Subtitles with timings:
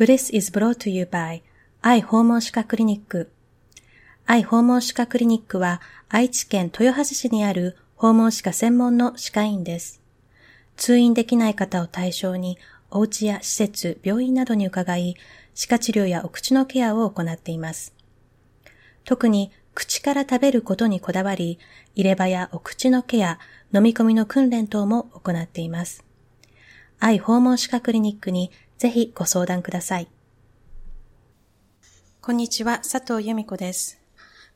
[0.00, 1.42] Bliss is brought to you by
[1.82, 3.30] 愛訪問歯科クリニック。
[4.24, 10.00] 愛訪問歯科クリニックは愛知県豊橋市にある訪問歯科専門の歯科医院です。
[10.78, 12.56] 通院できない方を対象に
[12.90, 15.16] お家や施設、病院などに伺い、
[15.54, 17.92] 歯科治療やお口のケアを行っています。
[19.04, 21.58] 特に口から食べることにこだわり、
[21.94, 23.38] 入れ歯やお口のケア、
[23.74, 26.06] 飲み込みの訓練等も行っています。
[27.00, 30.08] 愛訪問歯科クリニックにぜひご相談ください。
[32.22, 34.00] こんにちは、佐藤由美子です。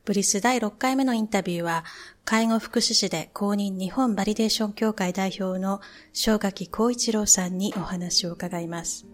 [0.03, 1.83] Bliss 第6回目のインタビューは、
[2.23, 5.79] 介護福祉士で公認日本バリデーション協会代表の
[6.11, 9.05] 正垣幸一郎さんにお話を伺います。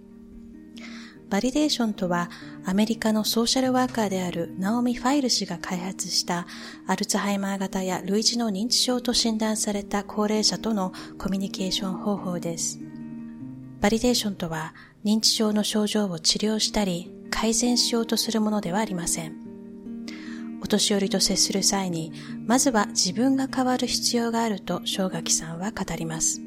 [1.29, 2.29] バリデーションとは、
[2.63, 6.47] アメリカのソーシャルワーカーであるナオミ・ファイル氏が開発した
[6.87, 12.79] アルツハイマー型や類似の認知症と診断された高齢者とのコミュニケーション方法です。
[13.81, 19.35] バリデーションとは、認知症の症状を治療したり改善しようとするものではありません。
[20.63, 22.13] お年寄りと接する際に、
[22.45, 26.41] まずは自分が変わる必要があると正垣さんは語ります。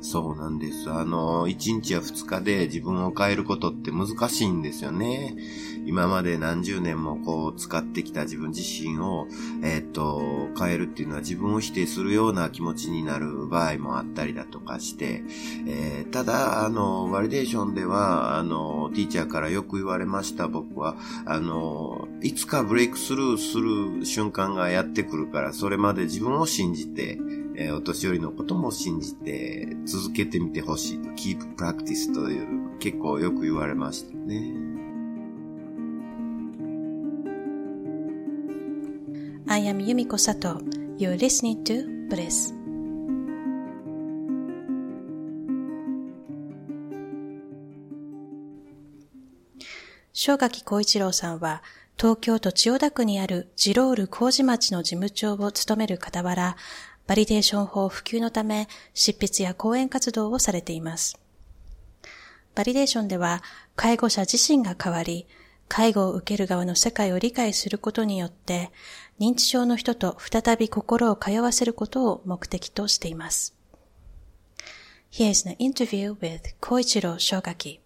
[0.00, 0.90] そうなんです。
[0.90, 5.36] あの、1日や2日で自分を変えることって難しいんですよね。
[5.86, 9.26] 今まで何十年もこう使ってきた自分自身を、
[9.62, 15.22] え、っと、変えるっていうのは自分を否定するような気持ちになる場合もあったりだとかして、
[15.66, 20.96] えー、ただ、あの、ワリデーションでは、あの、ティーチャーからよく言われました、僕は。
[21.26, 27.18] あの、いつかブレイクスルーする瞬間がやってくるから、それまで自分を信じて、
[27.56, 34.69] えー、お年寄りのことも信じて続けてみてほしいと、keep practice という結構よく言われましたね。
[39.52, 40.60] I am Yumiko Sato.
[40.96, 42.54] You're listening to Bliss.
[50.12, 51.64] 正垣幸一郎さんは、
[51.98, 56.56] 東京都千代田区にあるジロール麹町の事務長を務める傍ら、
[57.08, 61.18] バリデーション法普及のため、執筆や講演活動をされています。
[62.54, 63.42] バリデーションでは、
[63.74, 65.26] 介護者自身が変わり、
[65.70, 68.72] 介護を受ける側の世界を理解することによって、
[69.20, 73.54] 認知症の人と再び心を通わせることを目的としています。
[75.12, 77.80] Here is an interview with 小一郎小垣。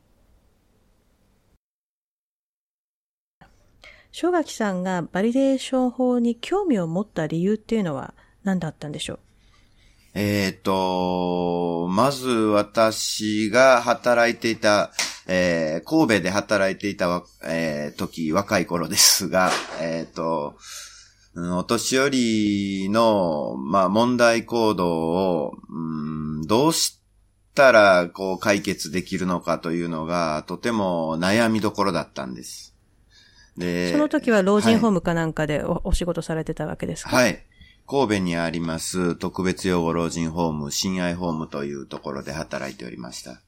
[4.13, 8.15] 小垣さんがバリデーション法に興味を持った理由っていうのは
[8.45, 9.19] 何だったんでしょう？
[10.15, 14.93] えっ、と、まず私が働いていた、
[15.27, 20.57] えー、神戸で働いていた、えー、時、若い頃ですが、えっ、ー、と、
[21.37, 25.79] お年寄りの、まあ、問題行動を、う
[26.41, 27.01] ん、どうし
[27.55, 32.75] たら、こう、解決できるのかというのが、とても悩みどころだったんです。
[33.57, 37.17] で、その時は老人ホームかなんかでおはい、お仕事されてたわけですか？
[37.17, 37.45] はい。
[37.87, 43.41] 神戸にあります特別養護老人ホーム、親愛ホームというところで働いておりました。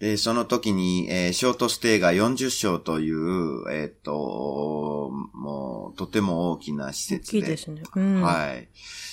[0.00, 7.38] で、その時に、えー、ショートステイが40床という、えっ、ー、と、もう、とても大きな施設で。
[7.38, 7.82] 大きいですね。
[7.94, 8.68] うん、はい。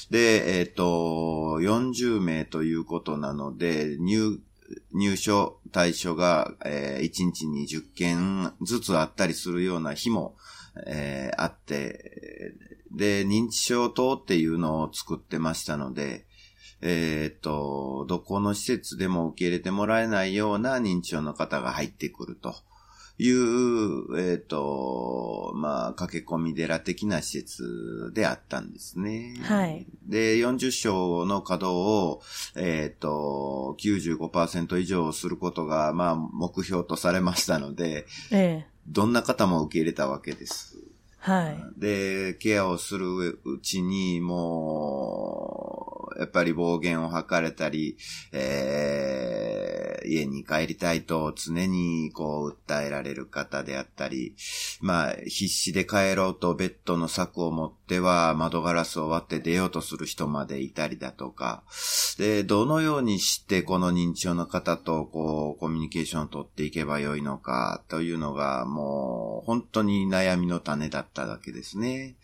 [0.10, 4.40] で、えっ、ー、と、40名ということなので、入、
[4.94, 10.38] 入所対象が、えー、1日に10件ずつあったりするような日も、
[10.86, 12.54] えー、あって、
[12.92, 16.27] で、認知症等っていうのを作ってましたので、
[16.82, 22.56] えっ、と、どこの施設でも受け入れてもらえないような認知症の方が入ってくると
[23.18, 29.36] いう、えっ、と、まあ、駆け込み寺的な施設であったんですね。
[29.42, 29.88] はい。
[30.06, 32.22] で、40床の稼働を、
[32.56, 40.78] えっ、と、95%以上することが、まあ、目標とされましたので、ええ、どんな方も受け入れたわけです。
[41.18, 41.80] はい。
[41.80, 47.98] で、ケアをするうちに、もう、やっぱり暴言を吐かれたり、
[48.32, 54.36] えー、家に帰りたいと常にこう訴えられる方であったり、
[54.82, 61.64] まあ必死で帰ろうとベッドの柵を持っては窓ガラスを割って出ようとする人までいたりだとか、
[62.18, 72.16] で、どのようにしてこの認知症の方とこうコミュニケーションを取っていけばよいのかというのがもう本当に悩みの種だったわけですね。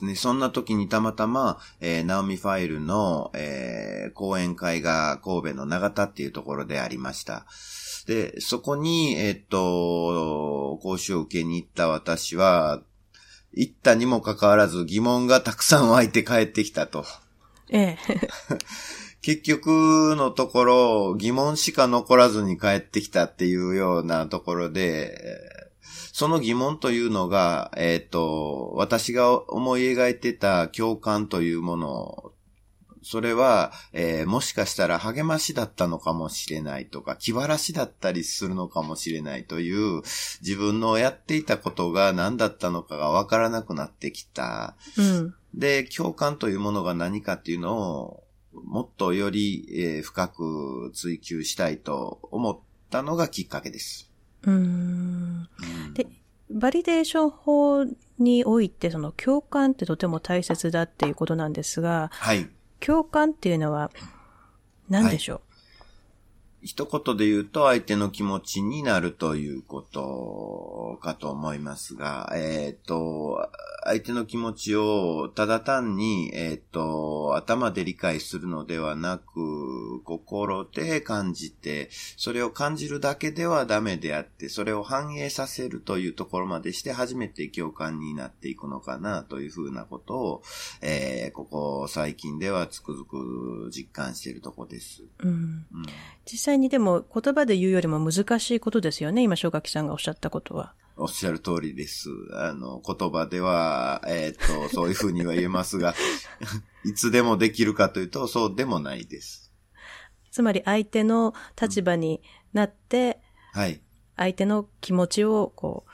[0.00, 7.46] でそんな時にたまたま、えー、ナオミファイルのえー、講演会が神戸の長田っていうところでありました。
[8.06, 12.82] で、そこに、えっと、講習を受けに行った私は、
[13.52, 17.04] 行ったにもかかわらず疑問がたくさん湧いて帰ってきたと。
[17.70, 17.98] ええ。
[19.20, 25.58] 結局のところ疑問しか残らずに帰ってきたっていうようなところで、
[26.12, 32.32] その疑問というのが、えっ、ー、と、私が思い描いてた共感というもの
[33.10, 40.02] それは、えー、もしかしたら励ましだったのかもしれないとか、気晴らしだったりするのかもしれないという、
[40.42, 44.76] 自分のやっていたことが何だったのかがわからなくなってきた。
[44.98, 52.58] うん、で、共感というものが何かっていうのを、もっとより、えー、深く追求したいと思っ
[52.90, 54.10] たのがきっかけです。
[54.42, 55.48] うん。
[55.94, 56.06] で、
[56.50, 57.86] バリデーション法
[58.18, 62.50] において、その共感ってとても大切だっていうことなんですが、はい。
[62.84, 63.90] 共感っていうのは
[64.88, 65.40] 何でしょう、
[66.62, 73.48] 一言で言うと相手の気持ちになるということかと思いますが、えっ、ー、と、
[73.84, 90.42] 相手の気持ちをただ単に、えっ、ー、と、頭で理解するのではなく、心で感じて、それを感じるだけではダメであって、それを反映させるというところまでして初めて共感になっていくのかなというふうなことを、
[90.82, 95.04] えー、ここ最近ではつくづく実感しているところです。
[95.20, 95.66] うん、うん
[96.28, 100.74] 実際にでも言葉で言うよりも難しいことですよね、今、小垣さんがおっしゃったことは。
[100.96, 102.08] おっしゃる通りです。
[102.32, 105.94] あの、言葉では、えっ、と、 そういうふうには言えますが、
[106.84, 109.52] いつでもできるかというと、そうでもないです。
[110.30, 112.22] つまり相手の立場に
[112.52, 113.20] なって、
[113.54, 113.82] うん、はい。
[114.16, 115.90] 相手の気持ちを、こう、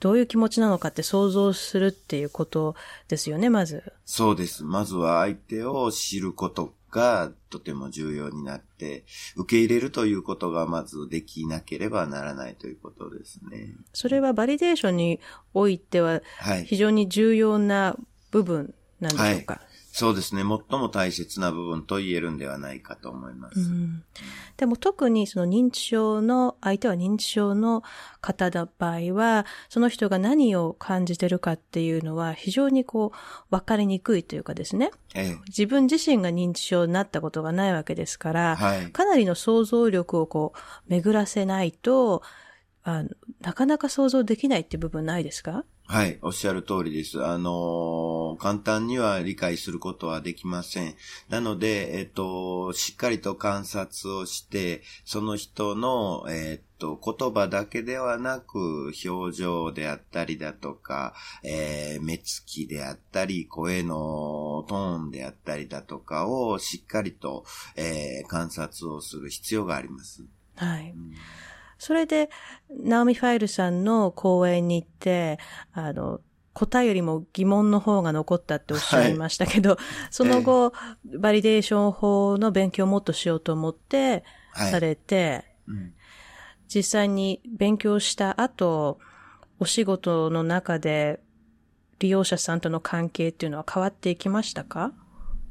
[0.00, 2.74] どういう気持ちなのかって想像するっていうこと
[3.08, 3.92] ですよね、まず。
[4.04, 4.64] そうです。
[4.64, 9.04] まずは相手を知ることがとても重要になって、
[9.36, 13.74] 受け入れるということがまずできなければならないということですね。
[13.92, 15.20] それはバリデーションに
[15.54, 16.22] おいては、
[16.64, 17.96] 非常に重要な
[18.30, 20.42] 部分なんでしょうか、はいそうですね。
[20.42, 23.58] 最も大切な部分と言えるんではないかと思います。
[23.58, 24.04] うん、
[24.56, 27.82] でも特にその認知症の、相手は認知症の
[28.20, 34.92] 方の場合は、その人が何を感じてるかっていうのは非常にこう、わかりにくいというかですね。
[35.14, 42.22] ええ、自分自身が認知症になったことがないわけですから、はい、かなりの想像力をこう、巡らせないと、
[42.82, 43.10] あの
[43.42, 45.64] なかなか想像できないって部分ないですか？
[45.92, 47.26] はい、おっしゃる通りです。
[47.26, 50.94] あのー、簡単には理解することはできません。
[51.28, 67.44] なので、えっと、しっかりと観察をして、その人の、えっと、言葉だけではなく、表情であったりだとか、えー、目つきであったり、声のトーンであったりだとかをしっかりと、
[67.74, 70.24] えー、観察をする必要があります。
[70.54, 70.90] はい。
[70.90, 71.14] うん
[71.80, 72.28] それで、
[72.68, 75.38] ナオミ・ファイルさんの講演に行って、
[75.72, 76.20] あの、
[76.52, 79.78] 答えよりも疑問の方が残ったっておっしゃいましたけど、はい、
[80.10, 80.74] その後、
[81.10, 84.24] えー、バリデーション法の勉強をもっとしようと思って
[84.54, 85.94] されて、はいうん、
[86.68, 88.98] 実際に勉強した後、
[89.58, 91.20] お仕事の中で
[91.98, 94.92] 利用者さんとの関係っていうのは変わっていきましたか？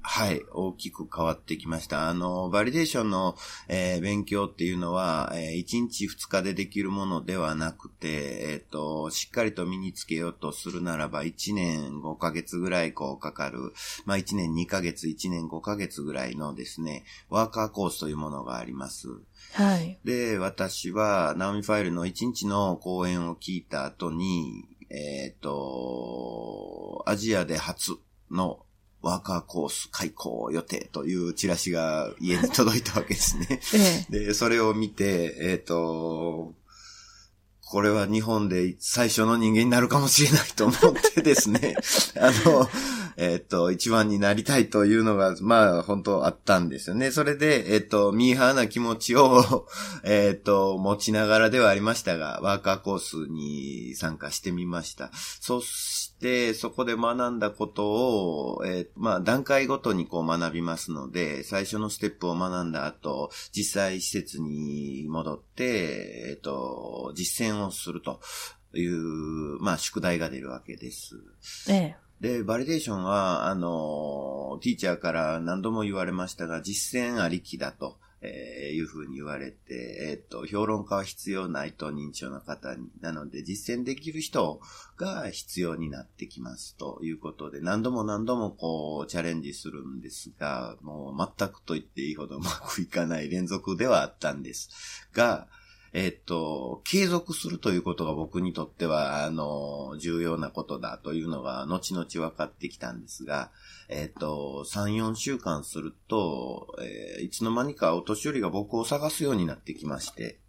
[0.01, 2.09] はい、大きく変わってきました。
[2.09, 3.35] あの、バリデーションの、
[3.67, 8.07] えー、勉強っていうのは、えー、1日2日でできるものではなくて、
[8.51, 13.73] えっ、ー、と、しっかりと身につけようとするならば、1年5ヶ月ぐらいこうかかる、
[14.05, 19.07] まあ1年2ヶ月、1年5ヶ月ぐらいのですね、ワーカーコースというものがあります。
[19.53, 19.99] はい。
[20.05, 27.97] で、私は、ナオミファイルの1日の講演を聞いた後に、えっ、と、アジアで初
[28.31, 28.65] の
[29.01, 33.61] ワーカーコース開講予定というチラシが家に届いたわけですね。
[33.73, 36.53] ええ、で、それを見て、えっ、ー、と、
[37.69, 41.75] これは日本で最初の人間になるかもしれないと思ってですね、
[42.19, 42.67] あの、
[43.15, 47.11] えっ、ー、と、一番になりたいというのが、まあ、本当あったんですよね。
[47.11, 49.67] それで、えっ、ー、と、ミーハーな気持ちを
[50.03, 55.11] えっと、持ちながらではありましたが、ワーカーコースに参加してみました。
[55.13, 57.89] そして、そこで学んだこと
[58.57, 68.19] を、えー、まあ、段階ごとにこう学びますので、最初のステップを学んだ後、実際施設に戻って、えっ、と、実践をすると
[68.73, 71.15] いう、まあ、宿題が出るわけです。
[71.69, 71.97] ええ。
[72.21, 77.97] で、バリデーションは、あの、ティーチャーから何度も言われましたが、実践ありきだと。
[78.21, 82.89] えー、いうふうに言われて、えっ、ー、と、評論家は必要ないと認知症の方に。
[82.99, 84.59] なので、実践できる人
[84.97, 94.69] が必要になってきますということで、何度も何度もこう、チャレンジするんですが、もう全くと言っていいほどうまくいかない連続ではあったんです
[95.13, 95.47] が、
[95.93, 103.49] えっ、と、継続するということが僕にとっては、あの、重要なことだというのが、後々分かってきたんですが、
[103.89, 110.39] えっ、と、3、4週間すると、えー、いつの間にかお年寄りが僕を探すようになってきまして、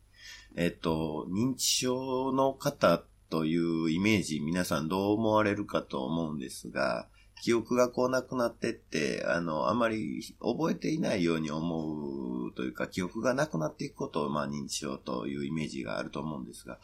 [0.56, 7.08] えっ、と、認知症の方というイメージ、皆さんどう思われるかと思うんですが、
[7.42, 16.78] 記憶がこうなくなってって、あの、あまり覚えていないように思うというか、記憶がなくなっていくことを、まあ、認知症というイメージがあると思うんですが、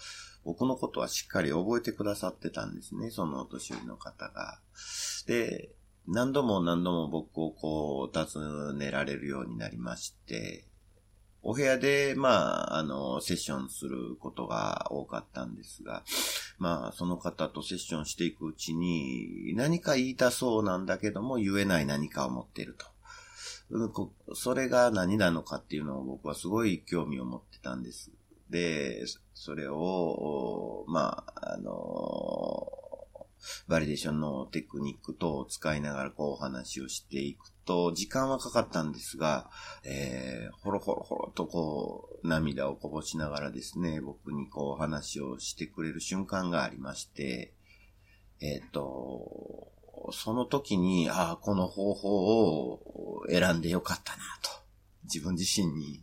[0.44, 4.60] 僕のことはしっかり覚えてくださってたんですね、そのお年寄りの方が。
[5.26, 5.70] で、
[6.08, 10.64] 何度も何度も僕をこう、尋ねられるようになりまして、
[11.42, 16.02] お部屋で、まあ、あの、セッションすることが多かったんですが、
[16.58, 22.86] まあ、その方とセッションしていくうちに、何か言いたそうなんだけども、言えない何かを持っていると。
[24.34, 28.10] それが何なのかっていうのを僕はすごい興味を持ってたんです。
[28.50, 32.68] で、それを、まあ、あの、
[33.68, 39.50] バリデーションのテクニック等を使いながらこうお話をしていくと、時間はかかったんですが、
[39.84, 47.52] えー、ほろほろほろとこう、涙をこぼしながらですね、僕にこう話をしてくれる瞬間がありまして、
[48.40, 49.72] えっ、ー、と、
[50.12, 54.50] その時に、ああ、この方法を選んでよかったなと、
[55.04, 56.02] 自分自身に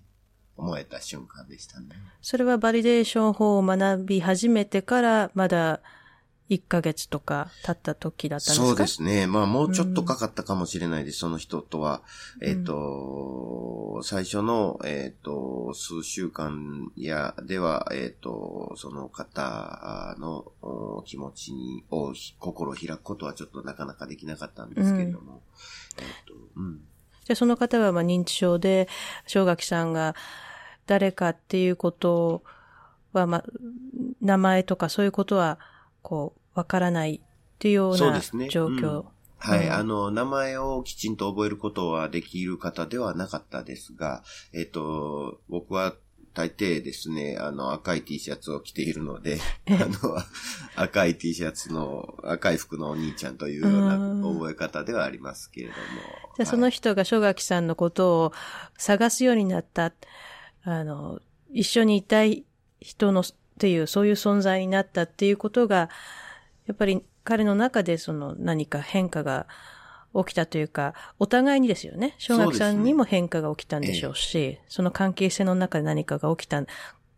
[0.58, 1.90] 思えた瞬間でしたね。
[2.22, 5.82] それはバリデーション法を学び始めてから、まだ
[6.54, 8.66] 1ヶ月とか経った時だったんですか？
[8.68, 9.28] そうですね。
[9.28, 12.02] まあもうちょっとかかったかもしれないです、うん、その人とは。
[12.42, 20.46] えっ、ー、と、うん、最初の、えっ、ー、と、数週間や、では、えっ、ー、と、その方の
[21.06, 25.42] 気持ちに、を心を開くことはちょっとなかなかできなかったんですけれども。
[26.56, 26.82] うん、
[27.36, 28.88] その方はまあ認知症で、
[29.28, 30.16] 正垣さんが
[30.86, 32.44] 誰かっていうこと
[33.14, 33.44] は、まあ、
[34.22, 35.60] 名前とかそういうことは、
[36.02, 37.20] こう、わからないっ
[37.60, 38.20] ていうような
[38.50, 39.06] 状況。
[39.38, 45.96] はい、あの、名前をきちんと覚えることはできる方ではなかったですが、えっ、と、僕は
[46.34, 50.18] 大抵ですね、あの、赤い T シャツを着ているので、 あの、
[50.76, 53.98] 赤い T シャツの、赤い服のお兄ちゃんというような
[54.34, 55.78] 覚え方ではありますけれども。
[56.36, 58.34] じゃあ、その人が正垣さんのことを
[58.78, 59.94] 探すようになった、
[60.64, 62.46] あの、一緒にいたい
[62.80, 63.26] 人の、っ
[63.60, 65.90] ていう、そういう存在になったっていうことが、
[66.66, 69.48] やっぱり彼の中でその何か変化が
[70.16, 72.16] 起きたというか、お互いにですよね。
[72.18, 76.68] 小学さんにも変化が起きたんでしょうし、そ、ねええ、その関係性の中で何かが起きたん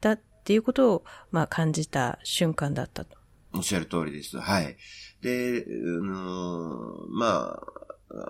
[0.01, 3.17] だっていうことを、まあ感じた瞬間だったと。
[3.53, 4.39] おっしゃる通りです。
[4.39, 4.77] はい。
[5.21, 7.84] で、うん、まあ、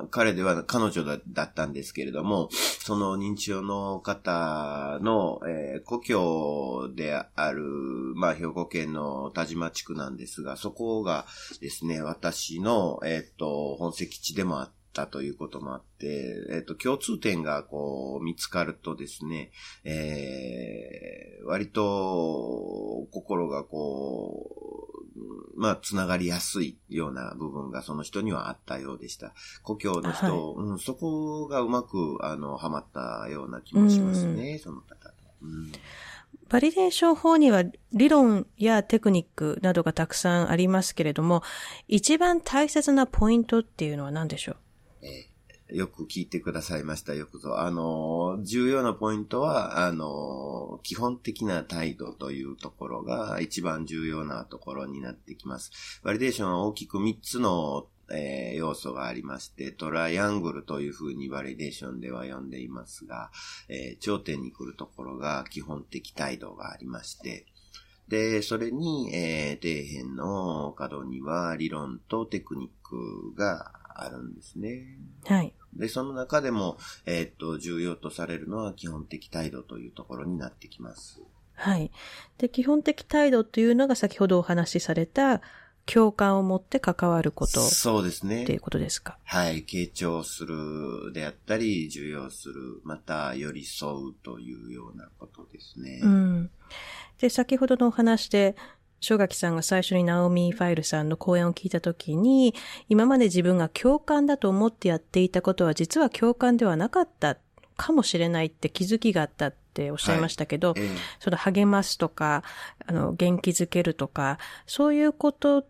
[0.09, 7.63] 彼では彼女だったんですけれども、その認知症の方の、えー、故郷である、
[8.15, 11.25] まあ、兵庫県の田島地区なんですが、そこが
[11.61, 19.51] ですね、私の、えっ、ー、と、本籍地でもあったということもあって、えっ、ー、と、共通点がこう、見つかるとですね、
[19.83, 29.33] えー、割と、心がこう、まあ、つながりやすいような部分がその人にはあったようでした。
[29.63, 30.25] 故郷の人、
[30.55, 34.95] はい、うん、そこがうまく、あの、はまったような気もしますね、その方。
[35.41, 35.71] うん、
[36.49, 41.43] バリデーション法には理論やテクニックなどがたくさんありますけれども、
[41.87, 44.57] 一番大切なポイントっていうのは何でしょう？
[45.05, 45.29] え
[45.69, 47.59] よく聞いてくださいました、よくぞ。
[47.59, 55.71] あの、重要なポイントは、あの、基本的な態度というところが一番重要なところになってきます。
[56.03, 63.31] バリデーションは大きく3つのえー、要素がありまして、トライアングルというふうにバリデーションでは呼んでいますが、
[63.67, 67.47] えー、頂点に来るところが基本的態度がありまして、
[68.07, 74.99] で、それに、えー、底辺の角には理論とテクニックがあるんですね。
[75.25, 75.53] はい。
[75.73, 81.21] で、その中でも、えー、っと、重要とされるのは基本的態度というところになってきます。
[81.53, 81.91] はい。
[82.37, 85.41] で、基本的態度というのが先ほどお話しされた、
[85.87, 87.61] 共感を持って関わること。
[87.61, 88.41] そうですね。
[88.41, 89.19] っていうことですか？
[89.23, 89.63] はい。
[89.63, 95.99] 傾聴するであったり、重要する、また寄り添うというようなことですね。
[96.01, 96.49] うん。
[97.19, 98.55] で、先ほどのお話で、
[98.99, 102.55] 正垣さんが最初にナオミ・ファイルさんの講演を聞いたときに、
[102.89, 107.37] 今まで自分が共感だと思ってやっていたことは実は共感ではなかった
[107.77, 112.43] かもしれないって気づきがあったっておっしゃいましたけど、はいええ、その励ますとか、
[112.85, 115.65] あの、元気づけるとか、そういうこと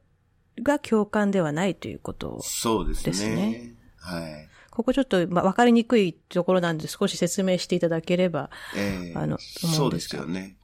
[0.61, 2.73] が共感ではないということですね。
[2.73, 3.73] そうですね。
[3.97, 4.49] はい。
[4.69, 10.57] ここちょっと、まあ、わかりにくいところなんで少し説明していただければ、えー、あの、そうですよね。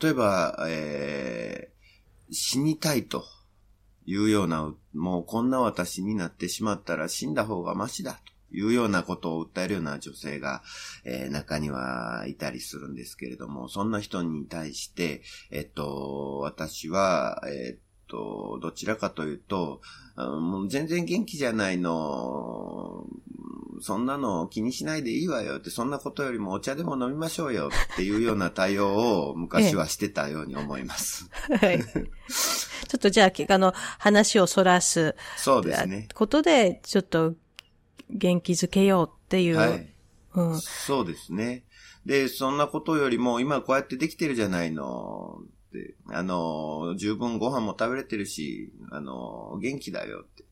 [0.00, 3.24] 例えば、えー、死にたいと
[4.06, 8.20] いうような、もうこんな私になってしまったら死んだ方がマシだ
[8.50, 10.62] というようなことを訴えるような女性が、
[11.04, 19.80] えー、中にはいたりするんですけれども、そんな人に対して、えっと、私は、えーと、どちらかというと、
[20.16, 23.06] もう全然元気じゃないの、
[23.80, 31.30] そんなの気にしないでいいわよって、そんなことよりもお茶でも飲みましょうよっていうような対応を昔はしてたように思います。
[31.60, 31.80] はい。
[32.90, 35.14] ちょっとじゃあ、あの、話をそらす。
[35.36, 36.08] そうですね。
[36.14, 37.34] ことで、ちょっと
[38.10, 39.56] 元気づけようっていう。
[39.56, 39.94] はい。
[40.34, 41.64] うん、そうですね。
[42.04, 45.42] で、そんなことよりも、今こうやってできてるじゃないの。
[45.70, 50.44] って、あの、十分ご飯も食べれてるし、あの、元気だよって。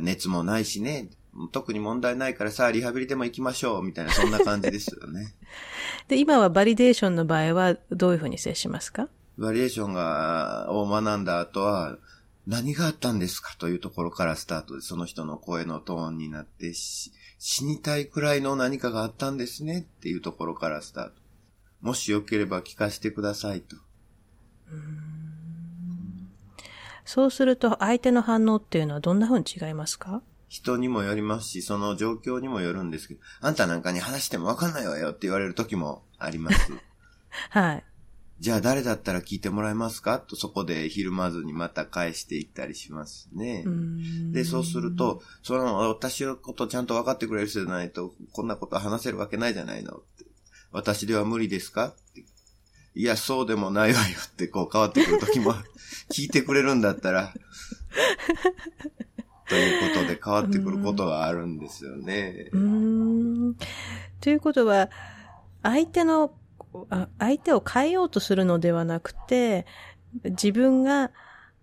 [0.00, 1.10] 熱もないしね。
[1.50, 5.34] 特に問題ないからさあリハビリでも行きましょうみたいなそんな感じですよね。
[6.08, 9.08] で、今はバリデーションの場合はどういうふうに接しますか？
[9.38, 11.98] バリデーションが、を学んだ後は、
[12.46, 21.12] 何があったんですかというところからスタートで、その人の声のトーンになって死にたいくらいの何かがあったんですねっていうところからスタート。
[21.80, 23.76] もしよければ聞かせてくださいと。
[27.04, 30.22] そうすると相手の反応っていうのはどんな風に違いますか？
[30.48, 36.72] 人にもよりますし、その状況にもよるんですけど、あんたなんかに話してもわかんないわよって言われる時もあります。
[37.50, 37.84] はい。
[38.38, 40.18] じゃあ誰だったら聞いてもらえますか？
[40.18, 43.64] とそこでひるまずにまた返していったりしますね。
[44.32, 50.26] で、そうすると、その私のことちゃんと分かってくれる人じゃないと、こんなこと話せるわけないじゃないのって。
[50.70, 51.88] 私では無理ですか？
[51.88, 52.24] って
[52.94, 55.54] いや、そうでもないわよってこう変わってくるときも、
[56.12, 57.32] 聞いてくれるんだったら、
[59.48, 62.48] ということで変わってくることがあるんですよね。
[62.52, 63.56] うん。
[64.20, 64.90] ということは、
[65.62, 66.34] 相手の、
[67.18, 69.66] 相手を変えようとするのではなくて、
[70.24, 71.10] 自分が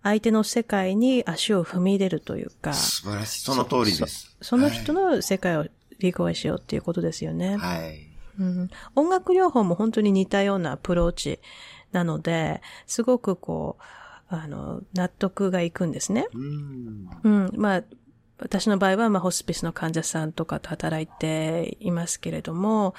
[0.04, 2.74] 相手の世界に足を踏み入れるというか。
[2.74, 3.42] 素晴らしい。
[3.42, 4.38] その通りです。
[4.42, 5.66] その人の世界を
[6.00, 7.58] 理解しようっていうことですよね。
[7.58, 8.09] はい。
[8.40, 11.40] うん、音楽療法も本当に似たようなアプローチ
[11.92, 13.84] なので、すごくこう、
[14.36, 16.28] あの、納得がいくんですね。
[16.34, 17.52] うん、うん。
[17.56, 17.84] まあ、
[18.38, 22.94] 私の場合は、まあ、ホスピスの患者さんとかと働いていますけれども、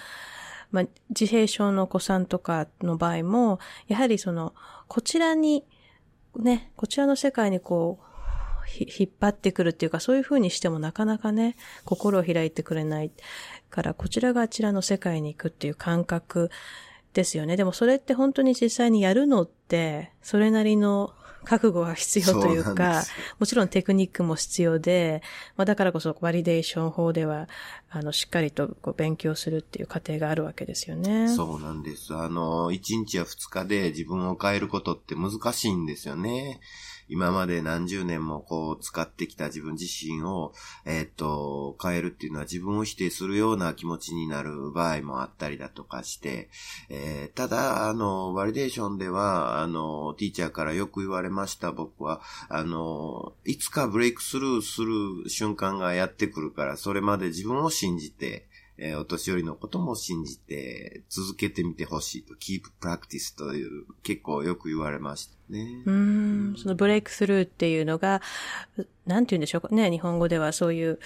[0.71, 4.55] まあ、自閉症のお子さんとかの場合も、やはりその、
[4.89, 5.65] こちらに、
[6.37, 8.10] ね、こちらの世界にこう、
[8.79, 13.11] 引っ張ってくるっていうか、そういう風にしてもなかなかね、心を開いてくれない
[13.71, 16.51] から、こちらがあちらの世界に行くっていう感覚
[17.13, 17.57] ですよね。
[17.57, 21.13] でもそれって本当に実際にやるのって、それなりの
[21.45, 23.03] 覚悟が必要というか、
[23.39, 25.23] もちろんテクニックも必要で、
[25.57, 27.49] まあ、だからこそバリデーション法では、
[27.91, 31.29] あの、しっかりとこう勉強するっていう過程があるわけですよね。
[31.29, 32.15] そうなんです。
[32.15, 36.61] あの、1日や2日で自分を変えることって難しいんですよね。
[37.11, 40.53] 今まで何十年もこう使ってきた自分自身を、
[40.87, 46.49] えっ、と、変えるっていうのは自分を否定するような気持ちになる場合もあったりだとかして、
[46.89, 52.23] えー、ただ、あの、バリデーションでは、あの、ティーチャーからよく言われました、僕は。
[52.49, 58.49] あの、いつかブレイクスルーする瞬間がやってくるから、それまで自分を信じて、
[58.83, 65.83] えー、お年寄りのことも信じて続けてみてほしいと、keep practice という結構よく言われましたね。
[65.85, 68.23] うん、そのブレイクスルーっていうのが、
[69.05, 69.69] なんて言うんでしょうか。
[69.69, 70.99] ね、日本語ではそういう。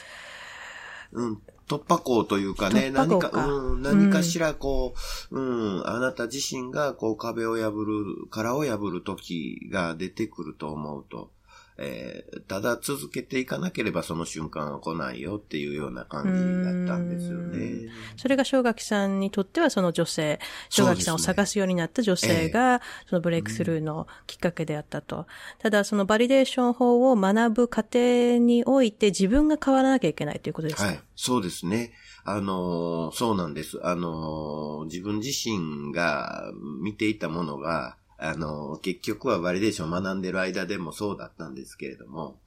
[1.10, 3.06] うん、突破口というかね、か。
[3.06, 4.94] 何か、うん、何かしらこ
[5.32, 11.32] う、うん、あなた自身がこう壁を破る、殻を破る時が出てくると思うと、
[11.76, 17.90] えー、ただ続けていかなければその瞬間は来ないよっていうような感じだったんですよね。
[18.16, 25.26] それが正垣さんにとってはその女性、正垣さんを探すようになった女性が、そのブレイクスルーのきっかけであったと。
[25.58, 30.86] ただそのバリデーション法を学ぶ過程において自分が変わらなきゃいけないということですか？
[30.86, 31.92] はい、そうですね。
[32.24, 33.80] あのそうなんです。
[33.82, 42.38] あの自分自身が見ていたものが、あの、結局はバリデーションを学んでる間でもそうだったんですけれども、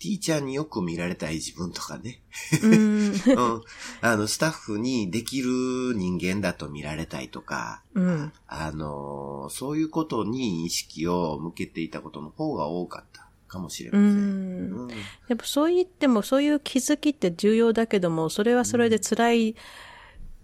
[0.00, 2.22] ティーチャーによく見られたい自分とかね。
[2.62, 3.14] うん、
[4.00, 5.50] あの、スタッフにできる
[5.94, 14.08] 人間だと見られたいとか、うん、あの、そういうことに意識を向けていたことの方が多かったかもしれません。
[14.08, 14.88] うん、
[15.28, 19.56] やっぱそう言っても、そういう気づきって重要だけども、それはそれで辛い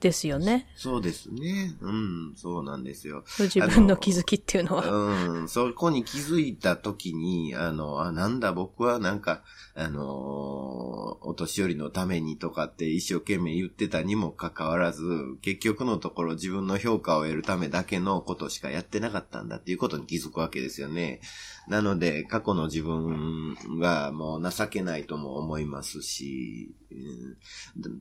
[0.01, 0.69] ですよね。
[0.77, 1.75] そうですね。
[1.81, 3.25] うん、そうなんですよ。
[3.39, 4.87] 自分の気づきっていうのは。
[4.87, 9.43] うん、そこに気づいた時に、あの、あ、なんだ僕はなんか、
[9.75, 10.07] あの
[11.21, 15.03] お年寄りのためにとかって一生懸命言ってたにもかかわらず、
[15.43, 21.21] 結局のところ自分の評価を得るためだけのことしかやってなかったんだっていうことに気づくわけですよね。
[21.69, 26.75] なので、過去の自分がもう情けないとも思いますし、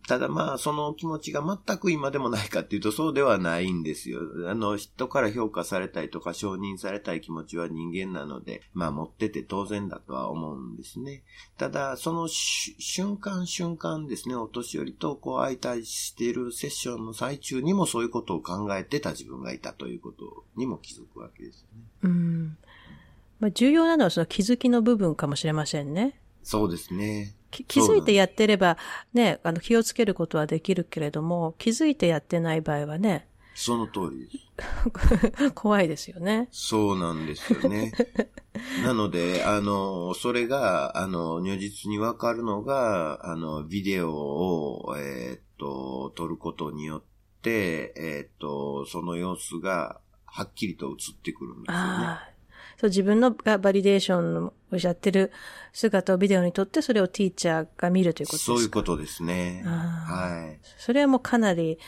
[0.08, 4.20] ただまあ、その気持ちが全く今でもないかっていうとそうではないんですよ。
[4.48, 11.24] あの、人から評価されたいとか承認されたい気持ちは人間なので、まあ持ってて当然だとは思うんですね。
[11.58, 21.82] ただ、その瞬間瞬間ですね、お年寄りとこう相対しているセッションの最中にもそういうことを考えてた自分がいたということにも気づくわけですね。
[22.04, 22.58] うん。
[23.46, 26.20] まあ、重要なのはその気づきの部分かもしれませんね。
[26.42, 27.36] そうですね。
[27.52, 28.78] 気づいてやってれば、
[29.14, 33.28] ね、あの、気をつけることはできるけれども、気づいてやってない場合はね。
[33.54, 35.52] その通りです。
[35.54, 36.50] 怖いですよね。
[36.52, 37.92] そうなんですよね。
[38.84, 47.04] なので、あの、それが、あの、如実にわかるのが、あの、ビデオを、えー、っと、撮ることによっ
[47.44, 52.35] て、えー、っと、その様子が、はっきりと映ってくるんですよね。
[52.78, 55.32] そう自分のがバリデーションをやってる
[55.72, 58.54] 姿をビデオに撮って、それをティーチャーが見るということですか？
[58.54, 59.64] そういうことですね。
[59.66, 60.60] はい。
[60.78, 61.80] それはもうかなり、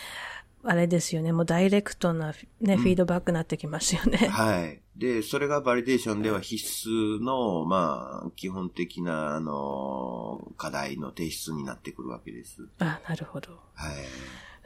[0.64, 1.32] あれですよね。
[1.32, 4.18] もうダイレクトなね、うん、フィードバックになってきますよね。
[4.18, 4.82] はい。
[4.98, 12.68] で、それがバリデーションでは必須の、まあ、基本的な、あの、課題の提出になってくるわけです。
[12.80, 13.52] あ、なるほど。
[13.76, 13.94] はい。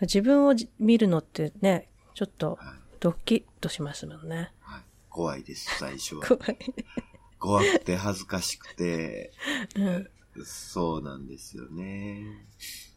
[0.02, 2.58] 自分を見るのってね、ちょっと、
[3.00, 4.52] ドッキッとしますもんね。
[4.62, 4.82] はい
[5.12, 6.26] 怖いです、最初は。
[6.26, 6.58] 怖い。
[7.38, 9.32] 怖くて恥ずかしくて、
[9.76, 10.08] うん、
[10.46, 12.24] そうなんですよね。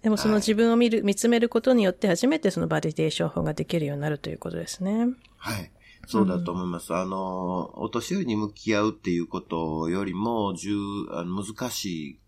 [0.02, 5.08] でもその自分を見る、はい、見つめることによって初めてそのバリデーション法ができるようになるということですね。
[5.38, 5.70] はい。
[6.06, 6.92] そうだと思います。
[6.92, 10.74] うん、あの、お年寄りに向き合うっていうことよりも、重、
[11.10, 12.18] あの難しい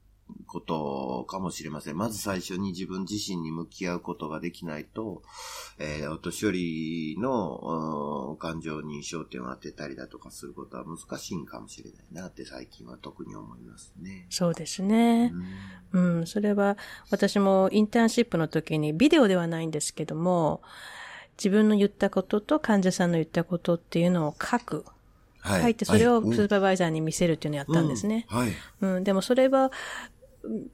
[0.46, 1.96] ことかもしれません。
[1.96, 5.22] まず最初に自分自身に向き合うことができないと、
[5.78, 14.26] えー、お年寄りの感情に焦点を当てたりだとかすることは難しいんかもしれないなって最近は特に思いますね。
[14.30, 15.32] そうですね。
[15.92, 16.76] うん、うん、それは
[17.10, 20.62] 私もインターンシップの時にビデオではないんですけども、
[21.38, 24.84] 自分の言ったことと患者さんの言ったことっていうのを書く。
[25.38, 28.26] はい、書いてそれをスーパーバイザーに見せるっていうのをやったんですね。
[28.28, 28.52] はい。
[28.80, 29.70] うん、でもそれは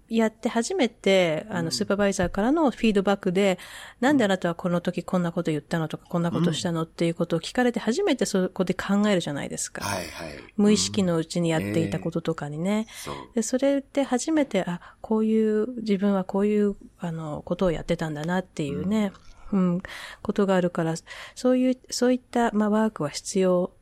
[0.08, 3.58] やって初めて、あの、スーパーバイザーからのフィードバックで、
[4.00, 9.85] うん、なんであなたはこの時こんなこと言ったのとか、こんなことしたのっていうことを聞かれて初めてそこで考えるじゃないですか。
[9.85, 10.28] はいはい。
[10.56, 12.87] 無意識のうちにやっていたこととかにね。
[13.06, 19.12] えー、で、それで初めて、あ、こういう、自分はこういう、あの、ことをやってたんだなっていうね、
[19.52, 19.82] うん、うん、
[20.22, 20.94] ことがあるから、
[21.35, 23.72] そういう、そういった、まあ、ワークは必要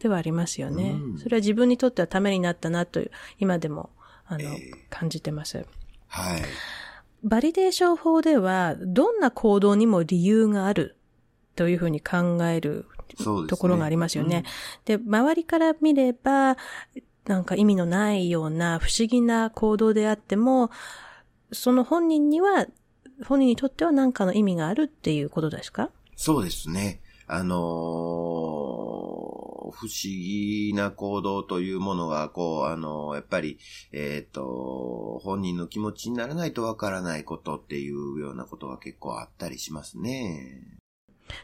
[0.00, 0.92] ではありますよね。
[0.92, 3.90] うん、それは自分にとってはためになったなという、今でも
[4.30, 5.66] あの、えー、感じてます。
[6.06, 6.42] はい。
[7.24, 10.96] バリデーション法では、どんな行動にも理由がある
[11.56, 12.86] というふうに考える
[13.48, 14.44] ところがありますよね。
[14.84, 16.56] で、ねうん、周りから見れば、
[17.26, 20.70] なんか意味のないような不思議な行動であっても、
[21.52, 22.66] その本人には、
[23.26, 25.90] 本人にとっては何かの意味があるっていうことですか？
[26.16, 27.00] そうですね。
[27.26, 28.69] あのー
[29.70, 33.58] 不思議な行動というものが、こう、あの、やっぱり、
[33.92, 40.78] えっ、ー、と、本人の気持ちにならないとわからないことっていうようなことが結構あったりしますね。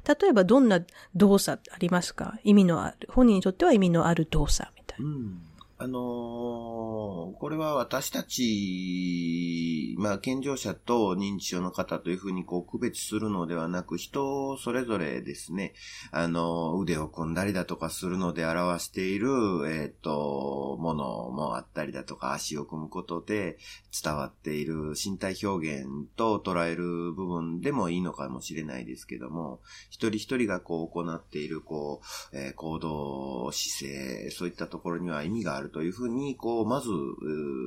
[0.07, 0.85] 例えばどんな
[1.15, 2.39] 動作ありますか？
[2.43, 5.07] 意味のある、本人にとっては意味のある動作みたいな。
[5.07, 5.46] うん
[5.79, 15.75] あのー、これは私たち、まあ、健常者と認知症の方というふうにこう区別するのではなく、人それぞれですね、
[16.13, 19.29] あの、腕を組んだりだとかするので表している、
[19.67, 23.59] えっ、ー、と、ものもあったりだとか、足を組むことで
[24.03, 29.61] 伝わっている身体表現と捉える部分でもいいのかもしれないですけども、
[29.91, 32.01] 一人一人がこう行っている、こ
[32.33, 36.89] う、えー、行動、姿勢、そういったところには意味があるるというふうに、こう、まず、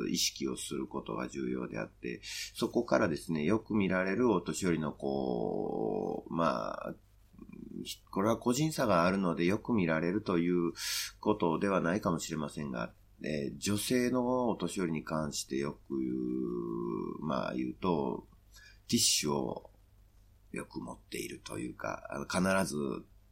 [0.10, 2.22] 意識をすることが重要であって、
[2.54, 6.96] そこからですね、よく見られるお年寄りの、こう、まあ、
[8.12, 10.74] これは個人差があるのでよく見られるという
[11.20, 12.92] ことではないかもしれませんが、
[13.24, 18.28] え、女性のお年寄りに関してよく言う、まあ言うと、
[18.88, 19.70] ティッシュを
[20.52, 22.76] よく持っているというか、あの必ず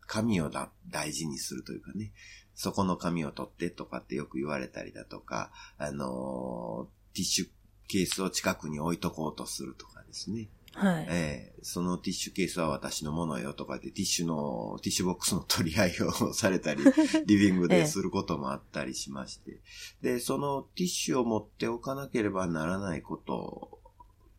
[0.01, 0.51] 髪を
[0.87, 2.11] 大事にするというかね、
[2.57, 7.47] そこの紙を取ってとかってよく言われたりだとか、あのー、ティッシュ
[7.87, 10.49] ケースを近くに置いとこうとするとかですね。
[10.73, 11.07] はい。
[11.07, 16.81] えーそのティッシュケースは私のものよとかで、ティッシュの、ティッシュボックスの取り合いをされたり、
[17.27, 19.59] リビングですることもあったりしまして。
[20.01, 23.79] で、そのティッシュを持っておかなければならないこと、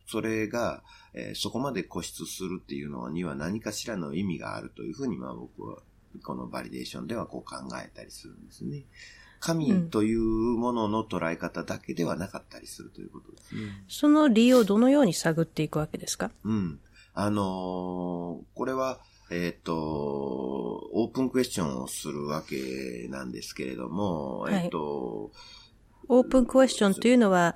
[0.07, 5.83] それが、えーそこまで固執するっていうのには何かしらの意味があるというふうに、まあ僕は、
[6.23, 8.83] このバリデーションではこう考えたりするんですね。
[9.39, 13.61] 神というものの捉え方だけではなかったりするということですね。
[13.87, 16.31] その理由をどのように探っていくわけですか？
[16.43, 16.79] うん。
[17.13, 18.99] あのーこれは、
[19.31, 19.75] えっ、と、
[20.91, 25.31] オープンクエスチョンをするわけなんですけれども、はいえっ、と、
[26.07, 27.55] オープンクエスチョンというのは、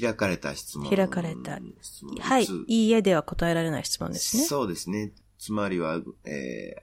[0.00, 0.94] 開かれた質問。
[0.94, 4.44] 開かれた質問はいつ、いいえでは答えられない質問ですね。
[4.44, 5.12] そうですね。
[5.38, 6.82] つまりは、えー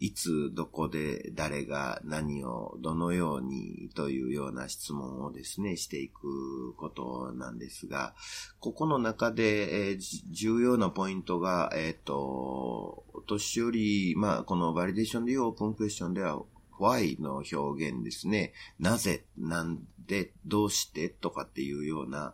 [0.00, 8.14] いつ、どこで、誰が、何を、どのように、というような質問をですね、していくことなんですが、
[8.60, 16.42] ここの中で、えー重要なポイントが、えっ、と、お年寄り、まあ、このバリデーションでいうオープンクエスチョンでは、
[16.78, 18.54] why の表現ですね。
[18.78, 22.32] なぜ、なんで、どうしてとかっていうような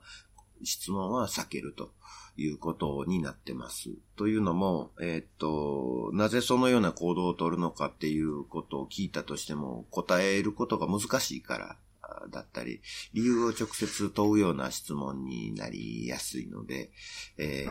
[0.63, 1.91] 質問は避けると
[2.37, 3.91] いうことになってます。
[4.17, 12.81] というのも、えーっと、なぜそのような行動を取るのかっていうことを聞いたとしても答えることが難しいからあだったり、
[13.15, 16.91] 理由を直接問うような質問になりやすいので、
[17.39, 17.67] え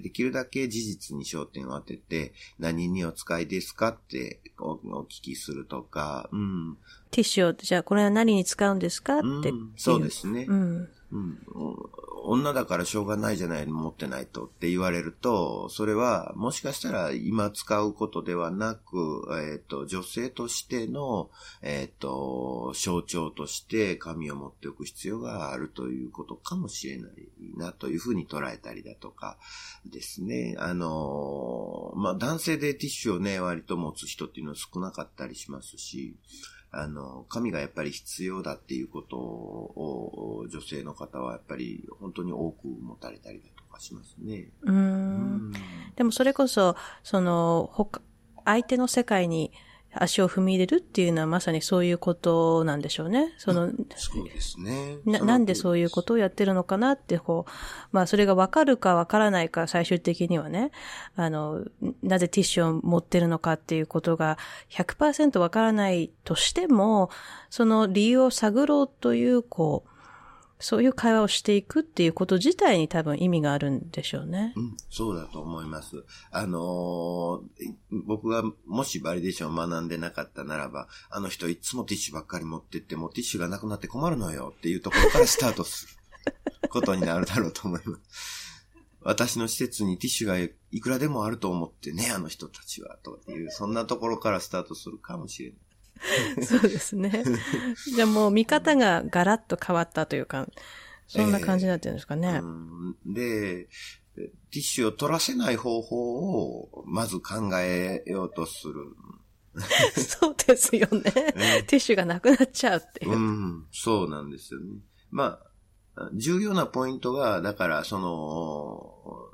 [0.00, 6.76] ーできるだけ事実に焦点を当てて、何にお使いですかっておお聞きするとか、うん、
[7.10, 9.50] ティッシュを、じゃあこれは何に使うんですかって。
[9.50, 10.46] うんそうですね。
[10.48, 10.88] うん。
[11.12, 11.88] うん、お
[12.28, 21.30] 女だからしょうがないじゃない持ってないとって言われると、それはもしかしたら今使うことではなく、えっ、と、女性としての、
[21.62, 27.12] えっ、と、象徴として髪を持っておく必要があるということかもしれない
[27.56, 29.38] なというふうに捉えたりだとか
[29.84, 30.56] ですね。
[30.58, 36.16] あの、まあ、男性でティッシュをね、割と持つ人っていうのは少なかったりしますし、
[36.78, 44.50] あの、髪がやっぱり必要だっていうことを、女性の方はやっぱり本当に多く持たれたりだとかしますね。
[44.62, 44.72] うー。
[44.72, 45.52] うん
[45.96, 48.02] でもそれこそ、その、他、
[48.44, 49.52] 相手の世界に
[50.02, 53.34] 足を踏み入れるっていうのはまさにそういうことなんでしょうね。
[53.38, 54.98] その、そうですね。
[55.04, 57.50] な、なんでそういうことをやってるのかなって、こう、
[57.92, 60.70] まあそれがわかるかわからないか最終的にはね、
[61.16, 61.64] あの、
[62.02, 64.38] なぜティッシュを持ってるのかっていうことが
[64.70, 67.10] 100%わからないとしても、
[67.50, 69.95] その理由を探ろうという、こう、
[70.58, 74.54] そういう会話をしていくっていうこと自体に多分意味があるんでしょうね。
[74.56, 76.04] うん、そうだと思います。
[76.30, 77.40] あのー
[77.90, 85.94] 僕がもしバリデーションを学んでなかったならば、あの人いつもティッシュばっかり持ってってもティッシュがなくなって困るのよっていうところからスタートする
[86.68, 88.46] ことになるだろうと思います。
[89.02, 95.58] 私の施設にティッシュがいくらでもあると思ってね、あの人たちは、という、そんなところからスタートするかもしれない。
[96.42, 97.24] そうですね。
[97.94, 100.48] じゃあもう見方がガラッと変わったというか、
[101.06, 102.40] そんな感じになってるんですかね。
[102.42, 103.68] うんで、
[104.14, 108.74] ティッシュを取らせない方法をまず考えようとする。
[109.96, 111.02] そうですよね。
[111.02, 113.12] ティッシュがなくなっちゃうっていう。
[113.12, 114.80] うん、そうなんですよね。
[115.10, 115.40] ま
[115.96, 119.30] あ、重要なポイントが、だから、その、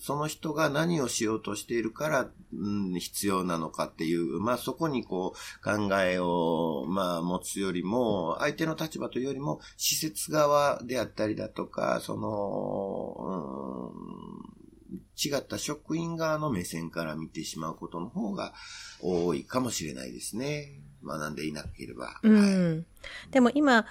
[0.00, 18.54] その人が何をしようとしているから、うん、必要なのかっていう、まあそこにこう考えを、まあ持つよりも、相手の立場というよりも、施設側であったりだとか、その、うん、違った職員側の目線から見てしまうことの方が
[19.02, 20.80] 多いかもしれないですね。
[21.04, 22.20] 学んでいなければ。
[22.22, 22.86] うはいん。
[23.30, 23.86] でも今、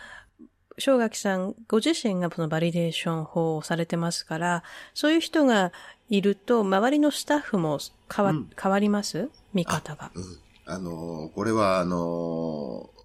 [0.79, 4.63] 正垣さんご自身がそのバリデーション法をされてますから、
[4.93, 5.71] そういう人が
[6.09, 7.79] いると、周りのスタッフも
[8.13, 9.29] 変わ、うん変わります？
[9.53, 10.11] 見方が。
[10.15, 10.23] うん
[10.65, 12.99] あのー、これは、あのー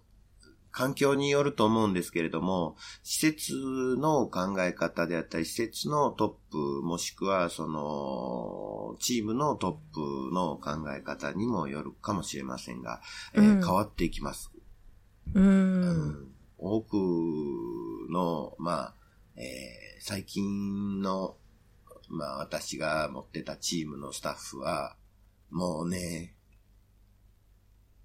[0.76, 3.52] 環境によると思うんですけれども、施設
[3.96, 13.00] の考え方であったり、施設のトップ、もしくは、その、チームのトップの考え方にもよるかもしれませんが、
[13.34, 14.50] えーうん変わっていきます。
[15.32, 15.40] う。
[15.40, 16.33] うん
[16.64, 16.94] 多く
[18.10, 18.94] の、まあ、
[19.36, 21.38] えー最近の、
[22.10, 24.96] まあ私が持ってたチームのスタッフは、
[25.50, 26.34] もうね、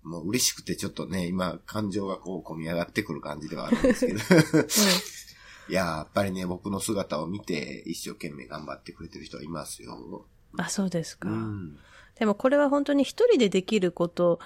[0.01, 4.19] もう嬉しくてちょっとね、今感情がこう込み上がってくる感じではあるんですけど。
[5.69, 10.25] いや、やっぱりね、僕の姿を見て一生懸命頑張ってくれてる人はいますよ。
[10.57, 11.27] あ、そうですか。
[11.27, 11.77] うん。
[12.15, 14.39] でもこれは本当に一人でできること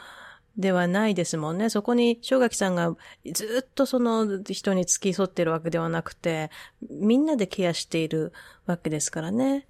[0.58, 1.70] ではないですもんね。
[1.70, 2.96] そこに正垣さんが
[3.32, 6.52] ずっとその人に付き添ってるわけではなくて、
[6.90, 8.34] みんなでケアしている
[8.66, 9.68] わけですからね。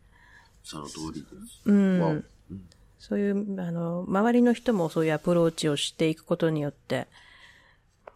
[0.63, 1.61] その通りです。
[1.65, 2.25] うん。
[2.99, 7.07] そういう、あの、周りの人もそういうアプローチをしていくことによって、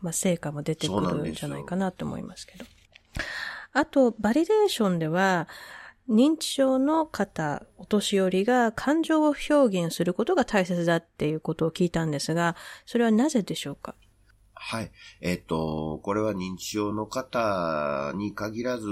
[0.01, 2.65] まあ、成果も出てくるんじゃないかなと思いますけど。
[3.73, 5.47] あと、バリデーションでは、
[6.09, 9.53] 認知症の方、お年寄りが感情を表
[9.85, 13.95] 現することが大切だっていうことを聞いたんですが、それはなぜでしょうか？
[14.59, 14.91] はい。
[15.21, 18.87] えっ、と、これは認知症の方に限らず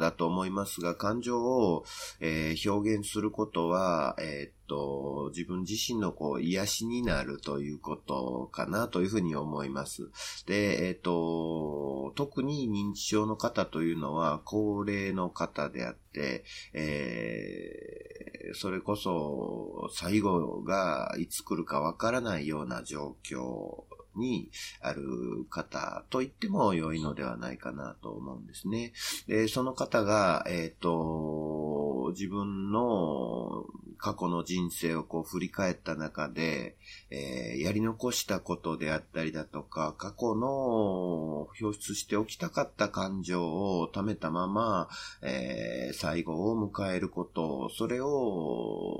[0.00, 1.84] だと思いますが、感情を、
[2.20, 10.10] えー表現することは、えっ、と、自分自身のこう癒しになるということかなというふうに思います。
[10.46, 18.22] で、えっ、と、特に認知症の方というのは高齢の方であって、えー
[18.54, 23.84] それこそ最後がいつ来るかわからないような状況
[24.16, 25.02] にある
[25.50, 28.92] 方と言っても良いのではないかなと思うんですね。
[29.26, 33.64] で、その方が、えっ、と、自分の
[33.98, 36.76] 過去の人生をこう振り返った中で、
[37.10, 43.44] えーやり残したことであったりだとか、過去の表出しておきたかった感情
[43.80, 44.88] を溜めたまま、
[45.22, 48.98] えー最後を迎えること、それを、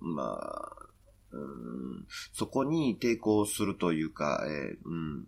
[0.00, 0.38] ま
[0.78, 0.81] あ、
[1.32, 5.26] うんそこに抵抗するというか、えーうん、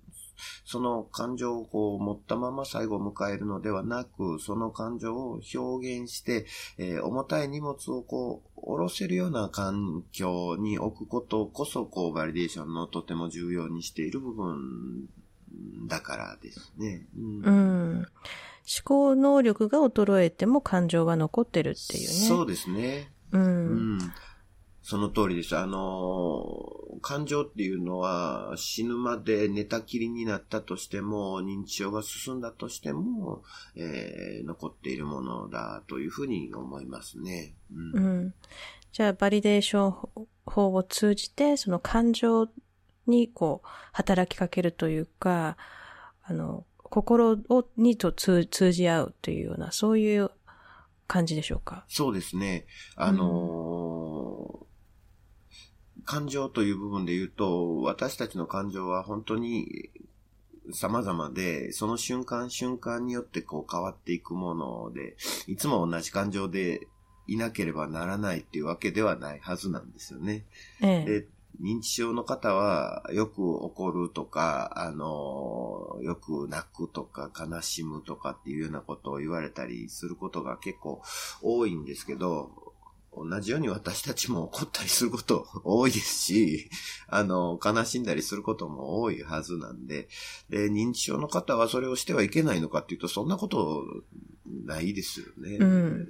[0.65, 6.47] その感情をこう持ったまま最後を迎えるのではなく、その感情を表現して、
[6.79, 15.09] えー重たい荷物をこう、下ろせるような環境に置くことこそ、こう、バリデーションのとても重要にしている部分
[15.87, 17.07] だからですね。
[17.17, 17.97] うんうん。
[17.97, 18.07] 思
[18.83, 22.15] 考能力が衰えても感情は残ってるっていうね。
[22.15, 23.13] そうですね。
[23.33, 23.39] う。
[23.39, 23.99] うんん。
[24.87, 25.57] その通りです。
[25.57, 33.43] あの、感情っていうのは死ぬまで寝たきりになったとしても、認知症が進んだとしても、
[33.77, 37.55] えー残っているものだというふうに思いますね。
[37.73, 37.99] う。
[37.99, 38.35] うんん。
[38.93, 42.49] じゃあ、バリデーション法を通じて、その感情
[43.07, 45.57] にこう、働きかけるというか、
[46.23, 50.31] あの、心を、にと通通じ合うというような、そういう
[51.07, 51.85] 感じでしょうか？
[51.89, 52.67] そうですね。
[52.97, 53.84] あのー
[56.05, 59.91] 感情という部分で言うと、私たちの感情は本当に
[60.73, 66.87] 様々で、その瞬間瞬間によってこう変わっていくもので、いつも同じ感情で
[67.27, 70.45] いなければならないっていうわけではないはずなんですよね。
[70.81, 71.21] ええ。
[71.21, 71.27] で、
[71.63, 81.03] 認知症の方はよく怒るとか、あの、よく泣くとか悲しむとかっていうようなことを言われたりすることが結構
[81.43, 82.51] 多いんですけど、
[83.17, 86.71] 同じように私たちも怒ったりすること多いですし、
[87.09, 90.09] あの、悲しんだりすることも多いはずなんで、
[90.51, 93.85] で、認知症の方はそれをしてはいけないのかっていうと、そんなこと
[94.47, 95.57] ないですよね。
[95.61, 96.09] うん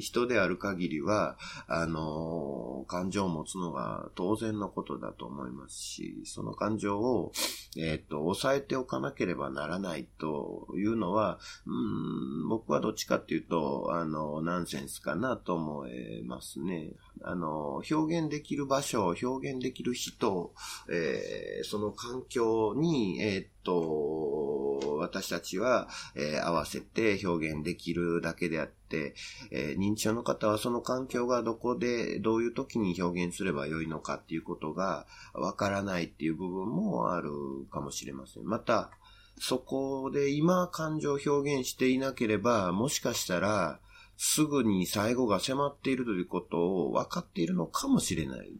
[0.00, 7.32] 人である限りは、あの、感情を持つのが当然のことだと思いますし、その感情を、
[7.78, 16.92] えっ、と、抑えておかなければならないというのは、うん、僕はどっちかっていうと、あの、ナンセンスかなと思えますね。
[17.22, 20.52] あの、表現できる場所、表現できる人、
[20.90, 29.14] えーその環境に、えっ、と、私たちは、えー合わせて表現できるだけであって、
[29.50, 37.30] え認知症の方はその環境がどこで、どういう時に表現すればよいのかっていうことがわからないっていう部分もある
[37.70, 38.44] かもしれません。
[38.44, 38.90] また、
[39.38, 43.80] そこで今感情を表現していなければ、もしかしたら、
[44.16, 48.52] すぐに最後が迫っているということを分かっているのかもしれない。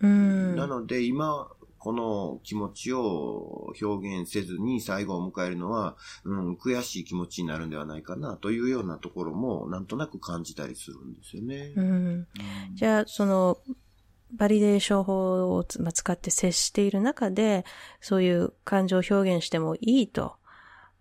[0.00, 0.56] うん。
[0.56, 1.48] なので今、
[1.78, 11.72] この気持ちを表現せずに最後を迎えるのは、うん、悔しい気持ちになるんではないかなというようなところもなんとなく感じたりするんですよね。
[11.76, 12.26] うん。
[12.74, 13.58] じゃあ、その、
[14.32, 17.64] バリデーション法を使って接している中で、
[18.00, 20.34] そういう感情を表現してもいいと、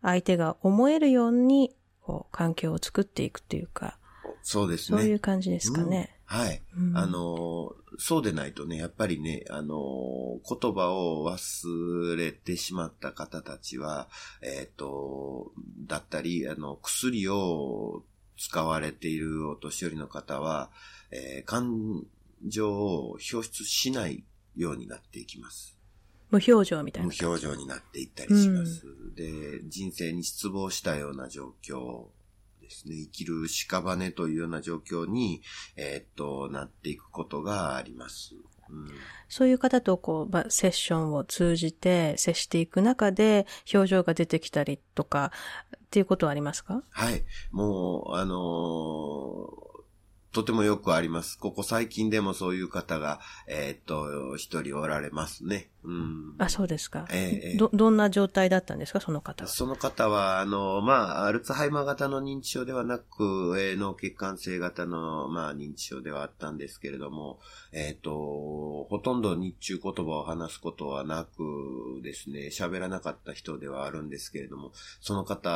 [0.03, 1.75] 相手が思えるように、
[2.05, 3.97] こう、環境を作っていくっていうか、
[4.43, 4.99] そうですね。
[4.99, 6.09] そういう感じですかね。
[6.09, 6.61] うんはい。
[6.75, 14.07] うんあの、そうでないとね、やっぱりね、あの、言葉を忘れてしまった方たちは、
[14.41, 15.51] えっ、と、
[15.87, 18.03] だったり、あの、薬を
[18.37, 20.71] 使われているお年寄りの方は、
[21.11, 22.03] えー感
[22.47, 24.23] 情を表出しない
[24.55, 25.74] ようになっていきます。
[26.29, 27.27] 無表情みたい無な。
[27.27, 28.85] 表情になっていったりします。
[29.15, 32.07] で、人生に失望したような状況
[32.61, 32.95] ですね。
[32.95, 35.41] 生きる屍というような状況に、
[35.75, 38.35] えーっと、なっていくことがあります。
[38.67, 38.89] うん、
[39.29, 45.31] そういう方とこう、まあ、セッションを通じて接していく中で表情が出てきたりとか
[45.77, 46.81] っていうことはありますか？
[46.89, 47.23] はい。
[47.51, 49.74] もう、あのー
[50.35, 51.39] とてもよくあります。
[51.39, 55.69] ここ最近でもそういう方が、えーっと、一人おられますね。
[55.85, 56.35] うん。
[56.39, 57.07] あ、そうですか。
[57.09, 59.49] ええええど、どんな状態だったんですか、その方は。
[59.49, 67.39] その方は、あの、まあ、アルツハイマー型の認知症ではなく、えー脳血管性型の、まあ、認知症ではあったんですけれども、
[67.71, 68.11] えっ、と、
[68.89, 75.49] ほとんど日中言葉を話すことはなくですね、喋らなかった人ではあるんですけれども、その方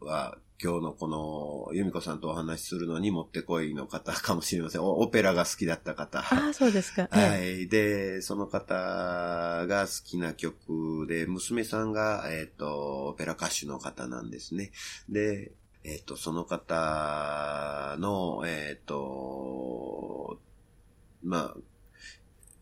[0.00, 4.82] は、今日のこの、由美子さんとお話しするのにもってこいの方かもしれません。
[4.82, 6.20] おオペラが好きだった方。
[6.20, 7.08] ああ、そうですか。
[7.10, 7.68] はええい。
[7.68, 14.70] で、その方が好きな曲で、娘さんが、えっ、と、オペラ歌手の方なんですね。
[15.08, 15.50] で、
[15.82, 20.38] えっ、と、その方の、えっ、と、
[21.24, 21.56] まあ、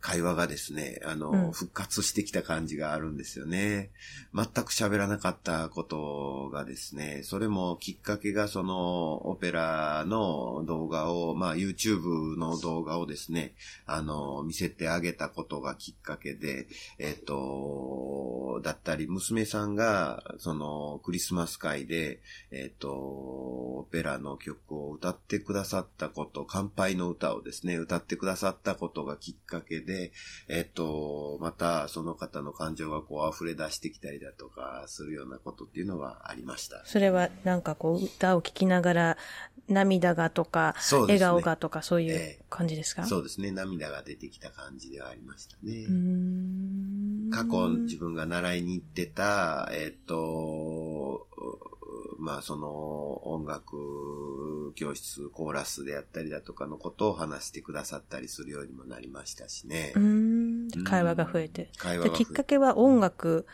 [0.00, 3.90] 会話がですね、あの、うん復活してきた感じがあるんですよね。
[4.34, 13.52] 全く喋らなかったことがですね、それもきっかけがそのオペラの動画を、まあ YouTube の動画をですね、
[13.86, 16.66] あの、見せてあげたことがきっかけで、
[16.98, 22.20] えっ、と、だったり、娘さんが、その、クリスマス会で、
[22.50, 29.89] えっ、と、オペラの曲を歌ってくださったこと、乾杯の歌をですね、歌ってくださったことがきっかけで、
[30.48, 36.82] えっ、と、また、その方の感情がこう溢れ出してきたりだとか、するようなことっていうのがありました。
[36.84, 39.16] それはなんかこう歌を聴きながら
[39.68, 45.86] 涙がとか、ね笑顔がとかそういうええ感じですか、そうですね、涙が出てきた感じではありましたね。
[47.30, 51.28] 過去自分が習いに行ってた、えっ、と、
[52.18, 59.79] まあその音楽教室、コーラスであったりだとかのことを話してくださったりするようにもなりましたしね。
[59.94, 61.64] うーん会話が増えて。
[61.64, 63.46] で会話がきっかけは音楽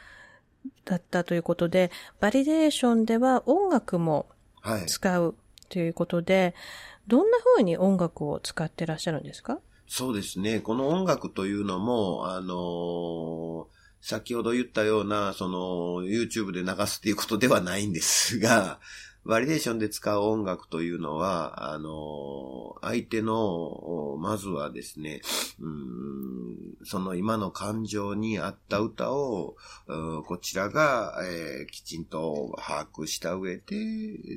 [0.85, 4.27] だったということで、バリデーションでは音楽も
[4.61, 4.87] はい。
[4.87, 5.35] 使う
[5.69, 6.55] ということで、
[7.07, 9.61] どんな風に音楽を使ってらっしゃるんですか？
[9.89, 10.61] そうですね。
[10.61, 18.79] この音楽というのも、あのー先ほど言ったような、その、YouTube で流すっていうことではないんですが、
[19.27, 25.21] バリデーションで使う音楽というのは、あの相手の、まずはですね、
[25.61, 29.57] うんその今の感情に合った歌を、
[29.89, 33.65] うこちらが、えーきちんと把握した上で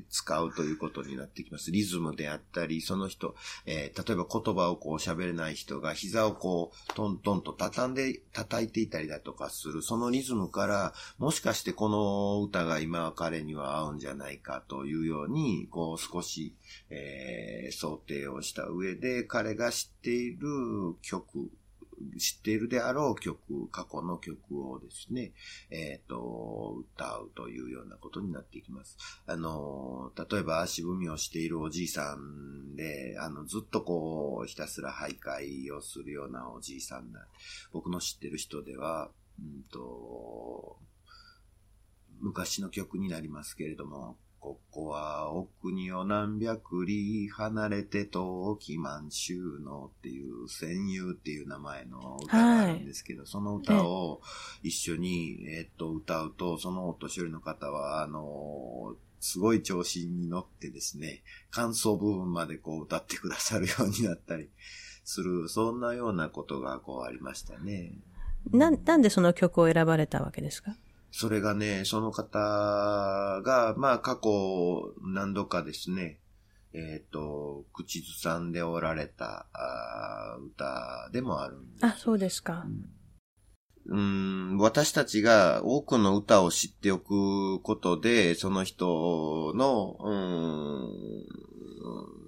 [0.10, 1.72] 使うということになってきます。
[1.72, 3.36] リズムであったり、その人、
[3.66, 16.56] えー例えば言葉をこう喋れない人が膝をこうトントンと畳んで叩いていたりだとかする、そのリズムから、もしかしてこの歌が今彼には合うんじゃないかとというように、こう少し、
[16.90, 20.48] えー想定をした上で彼が知っている
[21.02, 21.52] 曲、
[22.18, 25.34] 知っているであろう曲、過去の曲をですね、
[25.70, 28.98] えっ、と、歌うというようなことになっていきます。
[29.28, 37.28] あの、例えば足踏みをしているおじいさんで、あの、ずっとこう、ひたすら徘徊をするようなおじいさんだ。
[37.74, 40.78] 僕の知ってる人では、うんと、
[42.22, 54.22] 昔の曲になりますけれども、ここはお国を何百里離れて遠き満州のっていう戦友っていう名前の歌があるんですけど、その歌を
[54.64, 61.22] 一緒に、えっと、歌うと、そのお年寄りの方は、あの、すごい調子に乗ってですね、
[61.52, 64.50] 感想部分までこう歌ってくださるようになったり
[65.04, 67.92] する、そんなようなことがこうありましたね。
[68.52, 70.78] な、なんでその曲を選ばれたわけですか？
[71.12, 72.39] それがね、その方
[73.41, 76.20] が、まあ過去何度かですね、
[76.74, 81.86] えっ、と、口ずさんでおられたあー歌でもあるんです。
[81.86, 82.66] あ、そうですか。
[83.88, 91.30] うん、私たちが多くの歌を知っておくことで、その人の、うん、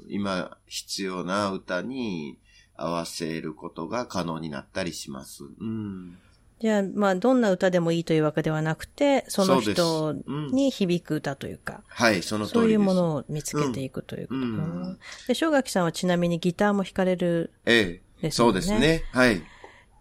[0.10, 2.40] 今必要な歌に
[2.76, 5.44] 合わせることが可能になったりします。
[5.44, 6.18] うん。
[6.62, 12.54] じゃあ、まあ、どんな歌でもいいというわけではなくて、その人に響く歌というか、はい、その通りです。
[12.54, 14.40] そういうものを見つけていくということ。
[14.40, 14.48] うんう
[14.92, 17.52] んで、正垣さんはちなみにギターも弾かれる。
[17.66, 19.04] ええ、ですもんねそうですね。
[19.12, 19.42] はい。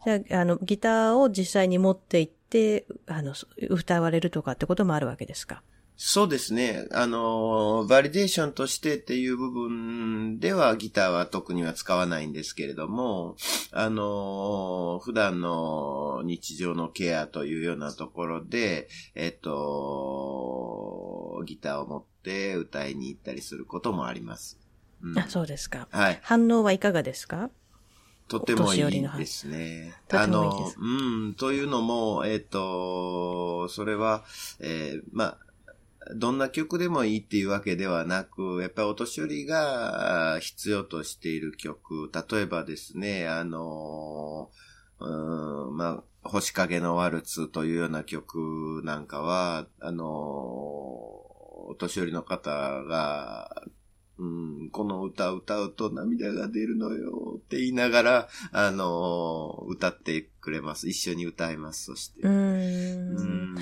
[0.05, 3.35] じゃあ、あの、ギターを実際に持って行って、あの、
[3.71, 5.63] 歌われるとかってこともあるわけですか？
[6.03, 6.89] そうですね。
[6.93, 13.37] あの、バリデーションとしてっていう部分ではギターは特には使わないんですけれども、
[13.71, 24.59] あの、普段の日常のケアというようなところで、えっと、ギターを持って歌いに行ったりすることもあります。
[25.03, 25.87] うんあ、そうですか。
[25.91, 26.21] はい。
[26.23, 27.51] 反応はいかがですか？
[28.27, 29.93] とてもいいですね。
[30.13, 34.25] あのうん、というのも、えっ、と、それは、
[34.61, 35.39] えーまあ、
[36.17, 44.51] どんな曲でもいいっていうわけではなく、やっぱりお年寄りが必要としている曲、例えばですね、あの、
[44.99, 52.51] うん、まあ、星影のワルツというような曲なんかは、あの、お年寄りの方
[52.85, 53.63] が
[54.21, 60.91] うん、この歌を歌うと涙が出るのよって言いながら、あのー、歌ってくれます。
[60.91, 62.21] 一緒に歌います、そして。
[62.21, 63.55] うん。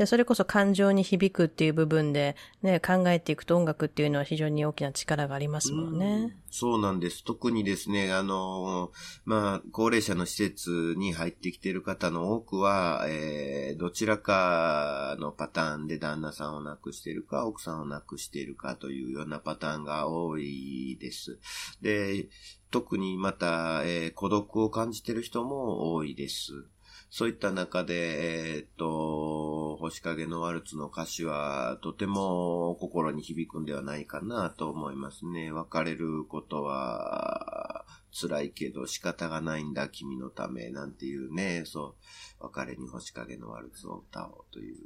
[0.00, 6.34] でそれこそ感情に響くっていう部分で、ね、考えていくと音楽っていうのは非常に大きな力がありますもんね。
[6.48, 7.22] うそうなんです。
[7.22, 8.92] 特にですね、あの、
[9.26, 21.38] まあ、高齢者の施設に入ってきている方の多くは、えー、どちらかのパターンで旦那さんを亡くしているか、奥さんを亡くしているかというようなパターンが多いです。
[21.82, 22.26] で、
[22.70, 26.64] 特にまた、えー、孤独を感じている人も多いです。
[27.12, 35.50] そういった中で、えー、っと、星影のワルツの歌詞はとても心に響くんではないかなと思いますね。
[35.50, 41.96] 別れることは辛いけど仕方がないんだ君のためなんていうね、そ
[42.40, 44.76] う、別れに星影のワルツを歌おうという。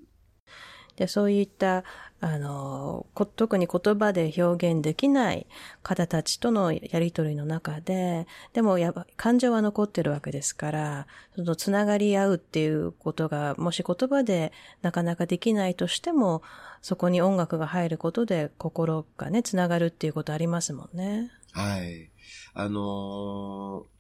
[0.97, 1.85] で、そういった、
[2.21, 5.47] あの、特に言葉で表現できない
[5.83, 16.43] 方たちとのやりとりの中で、でもや感情は残ってるわけですから、そのつながり合うっていうことが、もし言葉でなかなかできないとしても、
[16.81, 21.31] そこに音楽が入ることで心がね、つながるっていうことありますもんね。
[21.53, 22.11] はい。
[22.55, 23.94] あのー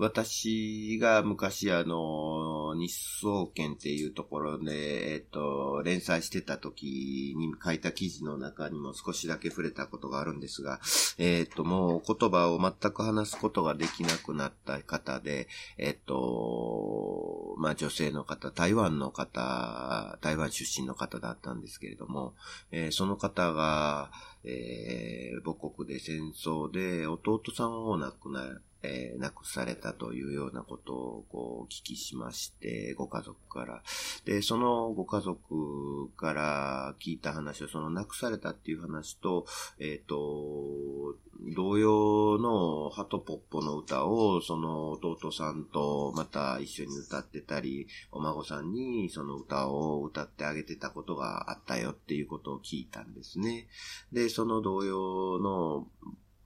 [0.00, 2.90] 私が昔あの、日
[3.20, 10.80] 総研っていうところで、えっと、連載してた時に書いた記事の中にも少しだけ触れたことがあるんですが、
[11.18, 22.32] えっと、もう言葉を全く話すことができなくなった方で、えっと、まあ女性の方、台湾の方、台湾出身の方だったんですけれども、
[22.72, 24.10] えー、その方が、
[24.44, 33.82] えー、母国で戦争で弟さんを亡くなえー、亡くされたというようなことをこうお聞きしまして、ご家族から。
[34.24, 39.46] で、そのご家族から聞いた話を、その亡くされたっていう話と、
[39.78, 41.16] えっ、ー、と、
[41.56, 53.68] 同様のハトポッポの歌を、その弟さんとまた一緒に歌ってたり、お孫さんにその歌を歌ってあげてたことがあったよっていうことを聞いたんですね。
[54.12, 55.86] で、その同様の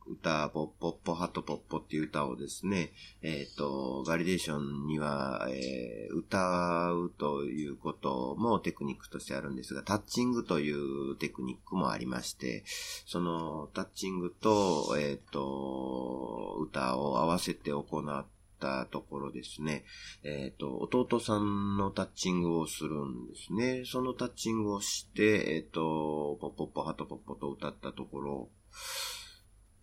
[0.07, 2.92] 歌、ポッポッポハトポッポっていう歌をですね、
[3.22, 12.64] えっ、ー、と、バリデーションには、えー、歌うということもテクニックとしてあるんですが、タッチングというテクニックもありまして、
[13.07, 18.26] そのタッチングと、えっ、ー、と、歌を合わせて行っ
[18.61, 19.84] たところですね、
[20.22, 23.84] えっ、と、弟さんのタッチングをするんですね。
[23.86, 28.48] そのタッチングをして、えっ、と、ポッポッポハトポッポと歌ったところ、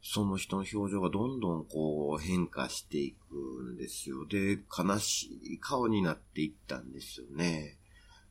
[0.04, 3.36] その人の表情がどんどんこう変化していく
[3.74, 4.26] んですよ。
[4.28, 7.78] で、悲しい顔になっていったんですよね。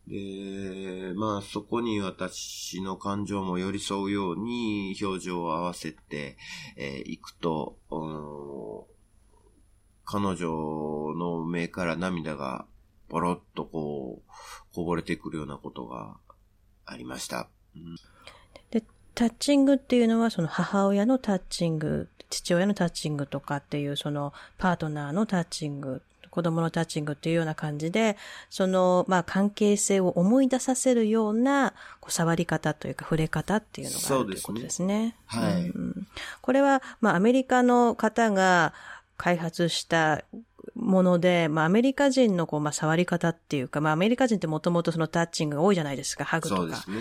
[0.09, 6.37] で、まあそこに私の感情も寄り添うように表情を合わせて
[6.77, 7.77] い、えー、くと、
[10.05, 12.67] 彼女の目から涙が
[13.09, 16.17] ポロッとこう、こぼれてくるようなことが
[16.85, 17.49] ありました。
[17.77, 17.97] うん
[19.15, 28.17] タッチングっていうのは、その母親のタッチング、父親のタッチングとかっていう、そのパートナーのタッチング、子供のタッチングっていうような感じで、
[28.49, 35.17] その、まあ、関係性を思い出させるような、こう触り方というか、触れ方っていうのがあるということですね。
[35.29, 36.07] すねはい、うん。
[36.41, 38.73] これは、まあ、アメリカの方が
[39.17, 40.25] 開発した
[40.75, 46.61] もので、まあ、アメリカ人のこう、まあ、触り方っていうか、まあ、アメリカ人ってもともとそのタッチングが多いじゃないですか、ハグとか。
[46.61, 46.97] そうですね。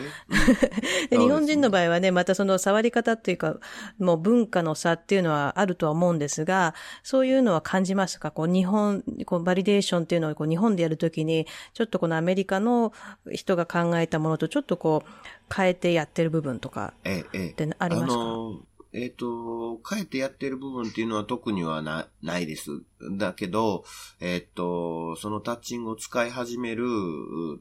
[1.10, 3.58] で日本人の場合はね、またその触り方っていうか、
[3.98, 8.32] もう文化の差っていうのはあるとは思うんですが、そういうのは感じますか？
[8.32, 12.94] こう、日本、こう、バリデーションっていうのをこう、日本でやるときに、ちょっとこのアメリカの
[13.32, 15.10] 人が考えたものとちょっとこう、
[15.54, 22.82] 変えてやってる部分とかってありますか、えええ、あのーえっ、ー、と、帰ってやってる部分っていうのは特にはな、ないです。
[23.18, 23.84] だけど、
[24.20, 26.88] えっ、ー、と、そのタッチングを使い始める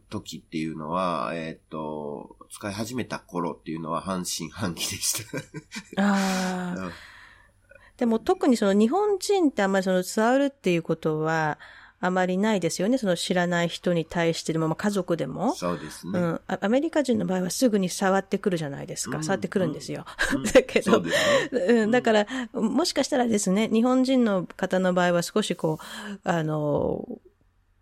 [0.08, 5.26] 時っていうのは、えっ、ー、と、使い始めた頃っていうのは半信半疑でし
[5.96, 6.90] たああ。
[7.98, 11.58] でも特にその日本人ってあんまりその触るっていうことは、
[12.00, 12.96] あまりないですよね。
[12.96, 15.54] その知らない人に対してでも、まあ、家族でも。
[15.54, 16.40] そうですね、うん。
[16.46, 19.18] アメリカ人の場合はすぐに触ってくるじゃないですか。
[19.18, 20.04] うん、触ってくるんですよ。
[20.34, 21.10] うん、 だけど、ね、
[21.50, 27.04] うん、だから、もしかしたらですね、日本人の方の場合は少しこう、あの、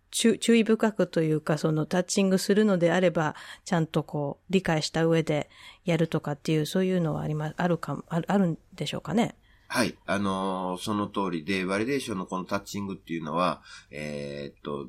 [0.09, 5.47] 注注意深くというか、そのタッチングするのであれば、ちゃんとこう、理解した上で
[5.85, 9.35] やるとかっていう、そういうのはありま、あるか、あるんでしょうかね。
[9.69, 9.97] はい。
[10.05, 13.61] あのーその通りで、バリデーションのこのタッチングっていうのは、
[13.91, 14.87] えーっと、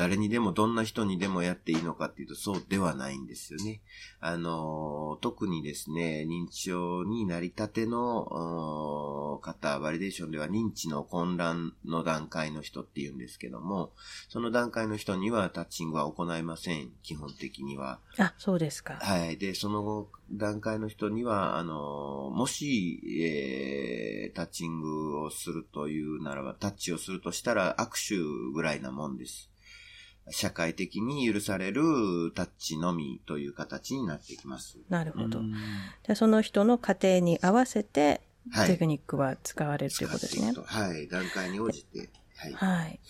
[0.00, 3.82] 誰にでもどんな人にでもやっていいのかっていうとそうではないんですよね。
[4.18, 13.90] あのー特にですね、認知症になりたての方、バリデーションでは認知の混乱の段階の人っていうんですけども、
[14.30, 16.90] その段階の人にはタッチングは行いません。
[17.02, 17.98] 基本的には。
[18.16, 18.94] あ、そうですか。
[18.94, 19.36] はい。
[19.36, 29.49] で、その段階の人には、あの、もし、えー、タッチングをするというならば、タッチをするとしたら握手ぐらいなもんです。
[30.28, 31.82] 社会的に許される
[32.34, 34.78] タッチのみという形になってきます。
[34.88, 35.40] なるほど。
[35.40, 41.08] うんじゃあその人の家庭に合わせて、はいテクニックは使われるということですねはい。
[41.08, 42.08] 段階に応じて。
[42.36, 42.52] はい。
[42.54, 43.00] はい。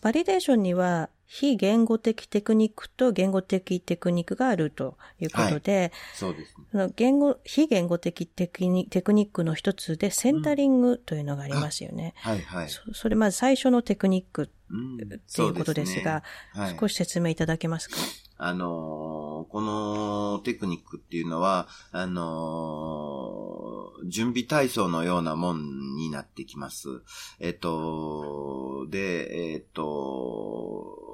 [0.00, 6.66] バリデーションには、非言語的テクニックと言語的テクニックがあるということで、そうですね。
[6.72, 12.12] その言語、非言語的テクニテクニックの一つで、センタリングというのがありますよね。
[12.16, 12.68] はいはい。
[12.68, 14.98] そそれまず最初のテクニックうんっ
[15.34, 16.22] ていうことですが、
[16.54, 16.64] すね。
[16.64, 16.76] はい。
[16.80, 17.96] 少し説明いただけますか？
[18.38, 26.88] あのーこのテクニックっていうのは、あのー準備体操のようなもんになってきます。
[27.38, 31.11] えっと、で、えっと、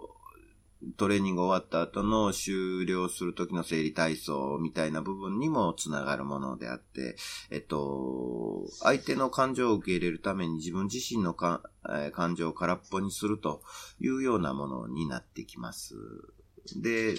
[0.97, 7.16] トレーニング終わった後の終了する時の整理体操みたいな部分にもつながるものであって、
[7.51, 13.62] えっと、相手の感情を受け入れるために自分自身のか、え感情を空っぽにすると
[14.01, 15.97] いうようなものになってきます。
[16.76, 17.16] で、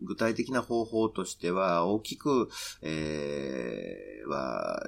[0.00, 2.48] 具体的な方法としては、大きく、
[2.80, 4.86] えーは、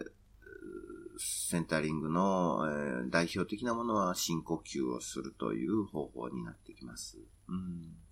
[1.19, 2.67] センタリングの、
[3.07, 7.19] え代表的なものは深呼吸をするという方法になってきます。
[7.49, 8.04] うん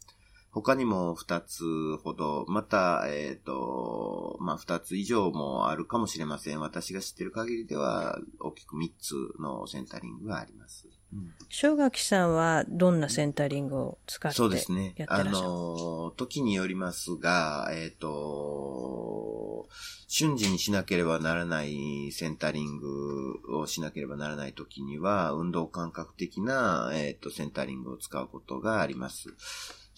[0.54, 1.64] 他にも二つ
[2.04, 6.60] ほど、また、えっ、と、まあ、二つ以上もあるかもしれません。
[6.60, 10.88] 私が知ってる限りでは、大きく三つのセンタリングがあります。
[11.14, 14.94] うん正垣さんはどんなセンタリングを使ってそうですね。
[14.96, 15.48] やってあらっしゃる？
[15.48, 19.68] の、時によりますが、えっ、と、
[20.08, 29.34] 瞬時にしなければならないセンタリングをしなければならない時には、運動感覚的な、えっ、と、センタリングを使うことがあります。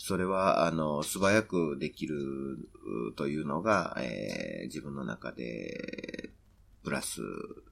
[0.07, 2.17] それは、あの、素早くできる
[3.09, 6.31] うというのが、えー自分の中で、
[6.83, 7.23] プラス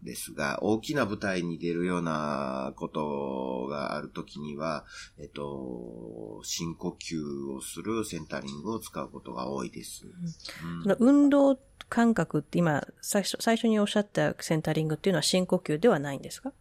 [0.03, 4.87] ですが、大きな舞台に出るようなことがあるときには、
[5.19, 10.07] えっと、深呼吸をするセンタリングを使うことが多いです。
[10.07, 10.83] うん。
[10.85, 11.59] その運動
[11.91, 16.53] 感覚って今、最初、最初におっしゃったセンタリングっていうのは深呼吸ではないんですか？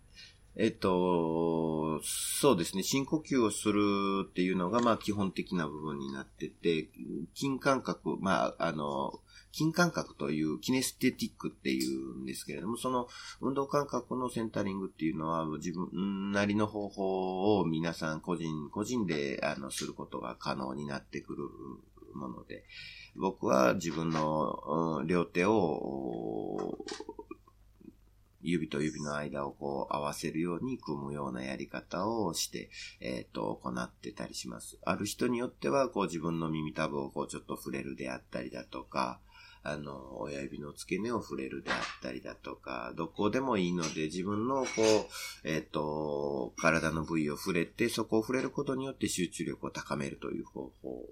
[0.57, 2.83] えっと、そうですね。
[2.83, 3.81] 深呼吸をする
[4.29, 6.89] っていうのが、まあ、基本的な部分になってて、
[7.33, 9.21] 筋感覚、まあ、あの、
[9.53, 13.07] 筋感覚というキネステティックっていうんですけれども、その
[13.41, 21.43] 運動感覚のセンタリングっていうのは自分なりの方法を皆さん個人、個人であのすることが可能になってくる
[22.15, 22.63] もので、
[23.15, 26.77] 僕は自分の両手を
[28.43, 32.69] 指と指の間をこう合わせるように組むようなやり方をして、
[32.99, 34.77] えっ、と、行ってたりします。
[34.83, 39.19] ある人によっては、こう自分の耳たぶをこうちょっと触れるであったりだとか、
[39.63, 44.67] あの、親指の付け根を触れるであったりだとか、どこでもいいので自分のこ
[45.43, 51.05] う、えっ、と、体の部位を触れて、そこを触れることによって集中力を高めるという方法。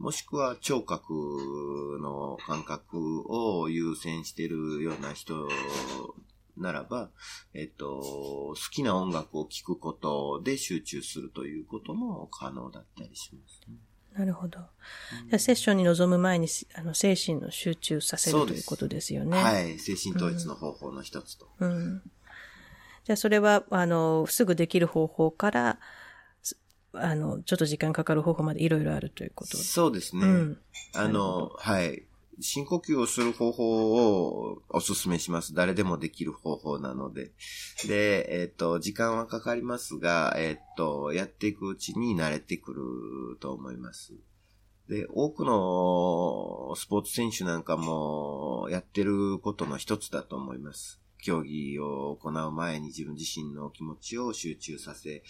[0.00, 1.12] もしくは聴覚
[2.00, 5.46] の感覚を優先してるような人
[6.56, 7.10] ならば、
[7.54, 13.76] えっと、好きな音楽を聴くことで集中するということも可能だったりしますね。
[14.18, 14.58] なるほど。
[14.58, 19.40] じゃあセッションに臨む前に、あの、精神の集中させるということですよね。
[19.40, 19.78] はい。
[19.78, 21.48] 精神統一の方法の一つと。
[21.60, 22.02] うん。
[23.04, 25.78] じゃあそれは、あの、すぐできる方法から、
[26.42, 26.56] す
[26.92, 29.56] あの、ちょっと時間かかる方法までいろいろあるということ。
[29.56, 30.26] そうですね。
[30.26, 30.58] うん。
[30.94, 32.02] あの、はい。
[32.40, 35.54] 深呼吸をする方法をお勧めします。
[35.54, 37.32] 誰でもできる方法なので。
[37.86, 44.14] で、えっ、と、時間はかかりますが、えっ、と、やっていくうちに慣れてくると思います。
[44.88, 51.00] で、多くのスポーツ選手なんかもやってることの一つだと思います。
[51.22, 55.22] 競技を行う前に自分自身の気持ちを集中させ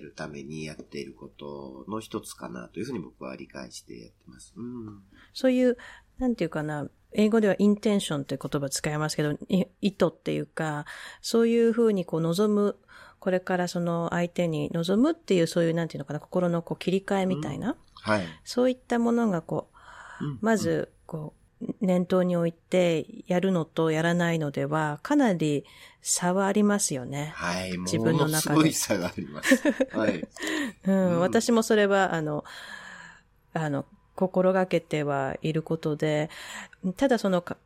[0.00, 4.52] るためにやっていることの一つかなというふうに僕は理解してやってます。
[4.56, 5.02] うん。
[5.32, 5.76] そういう、
[6.20, 10.86] なんていうかな、英語ではインテンションという言葉使いますけど、い意図っていうか、
[11.20, 12.76] そういうふうにこう望む
[13.20, 18.26] これからその相手に望むっていう、そういう、なんていうのかな、心のこう切り替えみたいな、はい。
[18.44, 19.68] そういったものがこ
[20.20, 25.66] う、うんま、ず、こう、念頭に置いて、やるのとやらないのでは、かなり
[26.00, 27.32] 差はありますよね。
[27.36, 27.76] はい。
[27.76, 29.62] 自分のものす中でごい差があります。
[29.92, 30.26] はい。
[30.86, 32.44] うん、うん私もそれは、あの、
[33.52, 33.84] あの、
[34.20, 36.30] 心がけてはいることで、
[36.96, 37.56] ただそのか、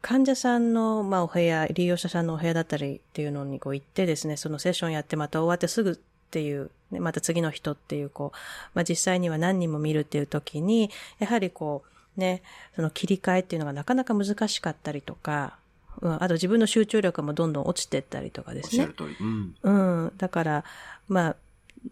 [0.00, 5.96] 患者さんの、まあ、お部屋、利用者さんのお部屋だったりっていうのにこう行ってですね、そのセッションやってまた終わってすぐっ
[6.30, 8.36] ていう、ね、また次の人っていう、こう、
[8.74, 11.82] まあ、実際には何人も見るっていう時に、やはりこ
[12.16, 12.42] う、ね、
[12.76, 15.56] その切り替えっていうのがなかなか難しかったりとか、
[16.00, 19.14] うん、あと自分の集中力もどんどん落ちてったりとかですねおっしゃる。
[19.14, 19.26] 通り。
[19.26, 19.54] うん。
[19.62, 19.70] う
[20.06, 20.12] ん。
[20.16, 20.64] だから、
[21.08, 21.36] まあ、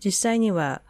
[0.04, 0.82] 実際には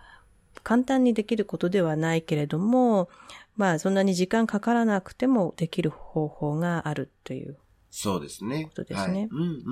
[0.67, 3.09] 簡単にできることではないけれども、
[3.55, 7.57] まあ、そんなに時間かからなくてもできる方法があるという。
[7.89, 8.65] そうですね。
[8.65, 9.63] ことですねはい、うんうん。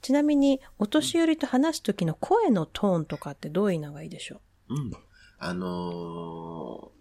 [0.00, 4.40] ちなみに、お年寄りと話すときの声のトーンとかってどういうのがいいでしょ
[4.70, 4.90] うん。
[5.38, 6.95] あのー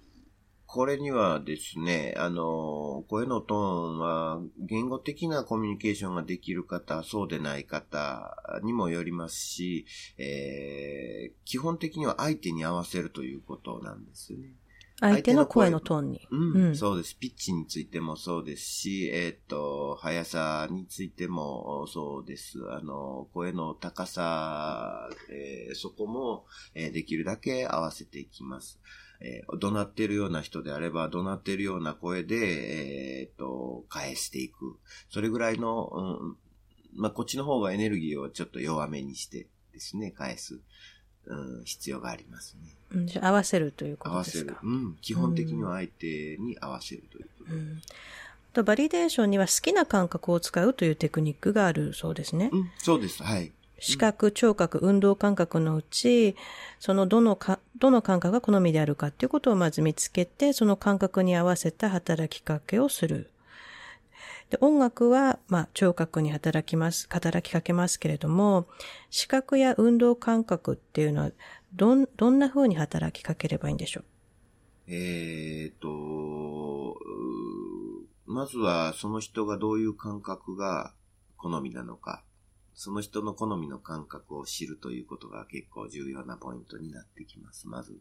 [0.75, 3.57] これにはですね、あのー声のトー
[3.95, 9.85] ンは言語的なコミュニケーションができる方、そうでない方にもよりますし、
[10.17, 14.47] えー基本的には相手に合わせるということなんですよね。
[14.47, 14.51] う
[14.99, 16.27] 相手の声のトーンに。
[16.29, 17.15] うん、うんそうです。
[17.15, 22.59] ピッチについてもそうですし、えっ、と、速さについてもそうです。
[22.69, 28.77] あの、声の高さ、えーそこも、えーできるだけ合わせていきます。
[29.21, 34.77] えー怒鳴ってるような人であれば、怒鳴ってるような声で、えっ、と、返していく。
[35.09, 36.37] それぐらいの、うん、
[36.95, 40.59] まあ、こっちの方がエネルギーをちょっと弱めにしてですね、返す、
[41.25, 42.75] うん、必要がありますね。
[42.93, 44.61] うんじゃあ合わせるというこ合わせるとですか。。
[44.63, 44.97] うん。
[45.01, 47.53] 基本的には相手に合わせるということ。
[47.53, 47.81] うん
[48.55, 52.49] とバリデーションには好きな感覚を使うというテクニックがあるそうですね。
[52.53, 53.21] うん、そうです。
[53.21, 53.51] はい。
[53.85, 56.35] 視覚、聴覚、運動感覚のうち、
[56.79, 63.29] そのどのか、どの感覚が好みであるかっていうことをまず見つけて、その感覚に合わせた働きかけをする。
[64.49, 68.67] で音楽は、まあ、聴覚に働きます、働きかけますけれども、
[69.11, 71.31] 視覚や運動感覚っていうのは、
[71.75, 74.03] どん、どんな風に働きかければいいんでしょう？
[74.87, 76.97] えーと、
[78.25, 80.93] まずはその人がどういう感覚が
[81.37, 82.23] 好みなのか、
[82.75, 87.97] その人の好みの感覚を知るということが結構重要なポイントになってきます、まず。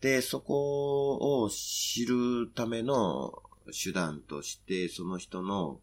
[0.00, 5.80] で、そこを知るための手段として、その人の、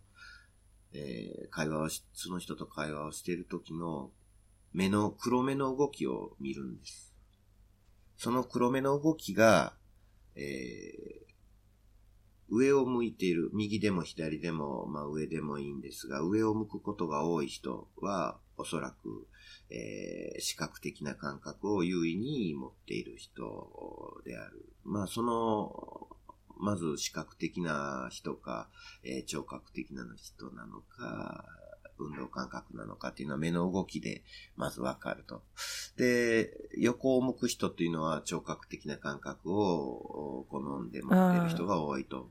[0.93, 4.11] えー会話をし、その人と会話をしている時の
[4.73, 7.13] 目の、黒目の動きを見るんです。
[8.17, 9.73] その黒目の動きが、
[10.35, 11.32] えー
[12.49, 19.27] 上を向いている、右でも左でも、まあ上でもいいんですが、上を向くことが多い人は、おそらく、
[19.69, 24.65] えー視覚的な感覚を優位に持っている人である。
[24.83, 26.07] まあその、
[26.59, 28.69] まず視覚的な人か、
[29.03, 31.45] えー聴覚的な人なのか、
[31.99, 34.23] 運動感覚なのかっていうのは目の動きで
[34.55, 35.43] まずわかると。
[35.97, 42.29] で、横を向く人っていうのは聴覚的な感覚を好んで持っている人が多いと。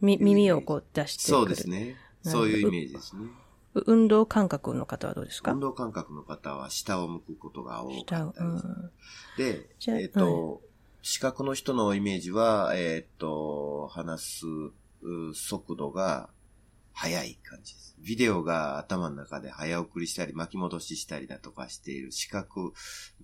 [0.00, 1.36] み耳をこう出してくる。
[1.38, 1.96] そうですね。
[2.22, 3.22] そういうイメージですね。
[3.74, 5.52] う運動感覚の方はどうですか？
[5.52, 8.66] 運動感覚の方は下を向くことが多かったです。
[8.66, 8.90] ん。
[9.36, 10.62] で、じゃあえっ、と、
[11.02, 14.46] 視覚の人のイメージは、えっ、と、話す
[15.02, 16.28] う速度が
[16.98, 17.96] 速い感じです。
[18.04, 22.72] ビデオが頭の中で早送りしたり巻き戻ししたりだとかしている視覚、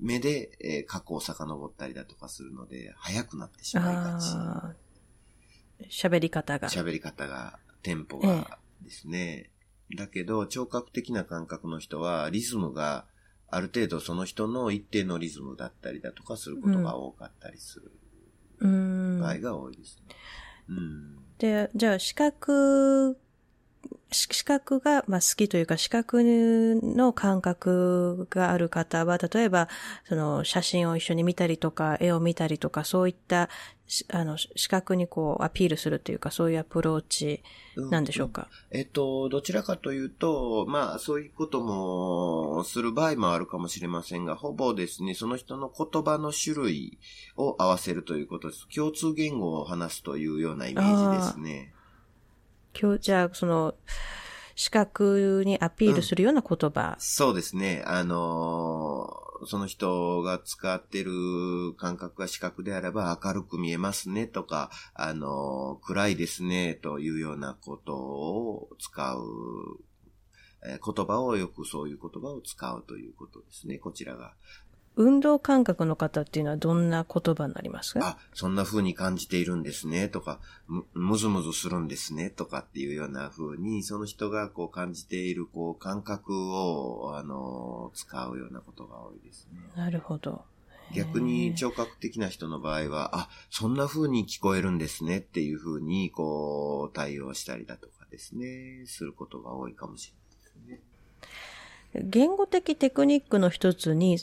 [0.00, 5.88] 目で、えー過去を遡ったりだとかするので、速くなってしまいがち。
[5.90, 6.68] 喋り方が。
[6.68, 9.50] 喋り方が、テンポえがですね。
[9.96, 13.06] だけど、聴覚的な感覚の人は、リズムが、
[13.48, 17.90] ある程度その人の一定のリズムだったりだとかすることが多かったりする。
[18.60, 20.14] 場合が多いですね。
[20.68, 21.18] うん。
[21.38, 23.23] で、じゃあ、視覚、し
[24.10, 29.68] 視覚が、まあ、好きというか、視覚の感覚がある方は、例えば、
[30.08, 33.48] その、写真を一緒に見たりとか、絵を見たりとか、そういった、
[33.86, 37.42] しあの、視覚にこう、アピールするというか、そういうアプローチ
[37.76, 38.48] なんでしょうか？
[38.70, 46.98] えっと、どちらかというと、まあ、そういうこともする場合もあるかもしれませんが、ほぼですね、その人の言葉の種類
[47.36, 48.68] を合わせるということです。
[48.74, 51.73] 共通言語を話すというようなイメージですね。
[52.80, 53.74] 今日、じゃあ、その、
[54.56, 56.96] 視覚にアピールするような言葉。
[56.98, 57.82] そうですね。
[57.86, 61.10] あのーその人が使ってる
[61.76, 69.20] 感覚が視覚であれば明るく見えますねとか、あのー暗いですねというようなことを使う、
[70.66, 74.34] えー言葉をよくそういう言葉を使うということですね、こちらが。
[74.96, 78.06] 運動感覚の方っていうのはどんな言葉になりますか？
[78.06, 89.60] あ、そんな風に感じているんですね、とか、む、むずむずするんですね、とかっていうような風に、その人がこう感じているこう感覚を、あの、使うようなことが多いですね。
[89.76, 90.44] なるほど。
[90.94, 100.80] 逆に聴覚的な人の場合は、あ、そんな風に聞こえるんですねっていう風に、こう、対応したりだとかですね、することが多いかもしれないで
[101.98, 102.10] すね。
[102.10, 104.18] 言語的テクニックの一つに、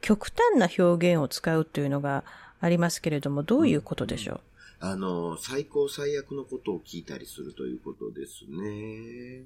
[0.00, 2.24] 極端な表現を使うというのが
[2.60, 4.40] ありますけれども、どういうことでしょう、
[4.80, 9.44] あの、最高最悪のことを聞いたりするということですね。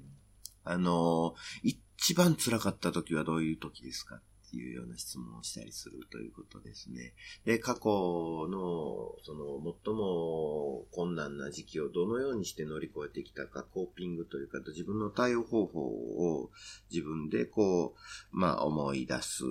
[0.63, 4.19] あの、一番辛かった時はどういう時ですか？
[4.51, 7.13] っていうような質問をしたりするということですね。
[7.45, 16.49] で、過去の、その、最も困難な時期をどのようにして乗り越えてきたか、コーピングというか、自分の対応方法を
[16.91, 19.43] 自分でこう、まあ思い出す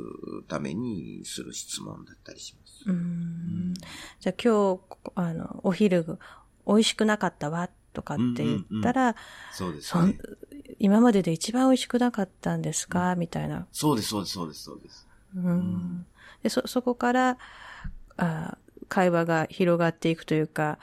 [0.49, 2.85] ためにする質問だったりします。
[2.87, 3.75] うーん
[4.21, 6.19] じゃあ今日、あの、お昼、
[6.67, 9.17] 美味しくなかったわ、とかって言ったら、
[9.53, 10.19] そうですそんね。
[10.79, 13.67] 今までで一番美味しくなかったんですか、みたいな。
[13.73, 15.07] そうです、そうです、そうです、そうです。
[15.37, 16.07] うん
[16.43, 17.39] でそ、そこから、
[18.17, 18.57] あ
[18.89, 20.79] 会話が広がっていくというか、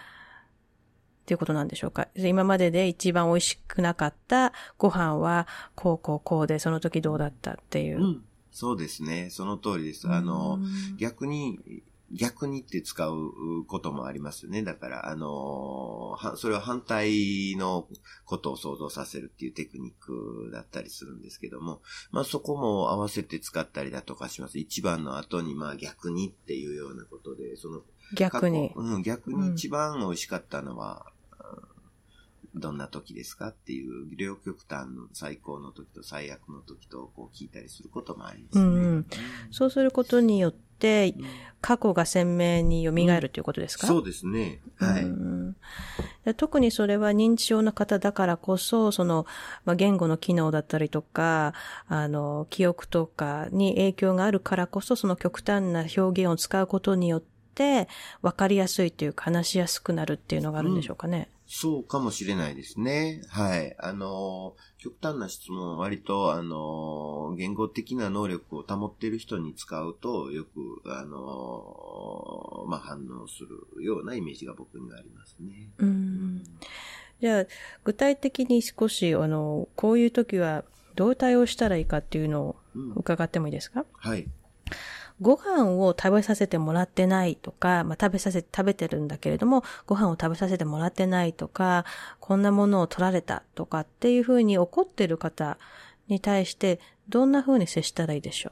[1.24, 2.08] っていうことなんでしょうか？
[2.14, 5.46] で今までで一番美味しくなかったご飯は、
[5.76, 8.08] こうこうこうで、その時どうだったっていうう。
[8.08, 8.24] ん。
[8.52, 9.30] そうですね。
[9.30, 10.08] その通りです。
[10.08, 10.60] あの、
[10.98, 11.60] 逆に、
[12.12, 14.64] 逆にって使うこともありますよね。
[14.64, 17.88] だから、あの、はそれは反対の
[18.26, 21.82] ことを想像させるっていうテクニックだったりするんですけども、
[22.12, 24.58] まあそこも合わせて使ったりだとかします。
[24.58, 27.82] 一番の後に、まあ逆にっていうようなことで、その、
[28.16, 31.17] 逆にうん、逆に一番美味しかったのは、うん
[32.56, 38.66] どんな時ですかっていう、両極端の最高の時と最悪の時とこう聞いたりすることもありますね。
[38.66, 39.06] うんうん
[39.52, 41.16] そうすることによって、
[41.62, 44.62] 過去が鮮明に蘇るということですか、そうですね。
[44.78, 45.04] はい。
[45.04, 45.56] うん
[46.26, 49.26] で特にそれは認知症の方だからこそ、その、
[49.64, 51.54] まあ、言語の機能だったりとか、
[51.88, 57.24] あの、記憶とかに影響があるからこそ、その極端な表現を使うことによっ
[57.56, 57.88] て、
[58.22, 61.30] わかりやすいというか、話しやすくなるっていうのがあるんでしょうかね。
[61.48, 63.22] そうかもしれないですね。
[63.30, 63.76] はい。
[63.80, 70.50] あの、極端な質問は割と、あの、言語的な能力を保っている人に使うと、よく、
[70.86, 75.70] あの、まあ、反応するようなイメージが僕にはありますね。
[75.78, 76.44] うん
[77.20, 77.46] じゃあ、
[77.84, 80.64] 具体的に少し、あの、こういう時は
[80.96, 84.28] どう対応したらいいかっていうのをうん伺ってもいいですか、はい。
[85.20, 91.86] ご飯を食べさせてもらってないとか、まあ、食べさせ、食べてるんだけれども、ご飯を食べさせてもらってないとか、
[92.20, 95.58] こんなものを取られたとかっていうふうに怒ってる方
[96.08, 98.52] に対して、どんなふうに接したらいいでしょ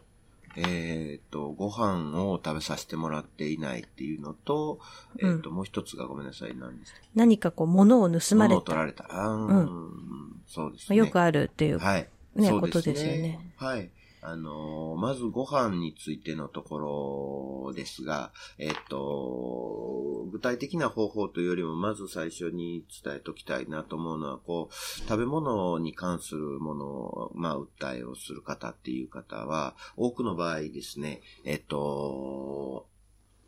[0.57, 4.79] えっ、と、ご飯を食べさせてもらっていないっていうのと、
[5.19, 8.55] えっ、と、もう一つがごめんなさい、何でしたっう何かこう、物を盗けまれた。
[8.55, 9.05] 物を取られた。
[9.09, 10.95] うん、そうですね。
[10.95, 11.79] よくあるっていう。
[11.79, 12.07] はい。
[12.35, 13.53] ねそうことですよね。
[13.57, 13.89] はい。
[14.27, 32.87] あのーまずご飯についてのところですが、えっと、具体的な方法というよりも、まず最初に伝えときたいなと思うのは、こう、食べ物に関するものを、まあ、訴えをする方っていう方は、多くの場合ですね、えっと、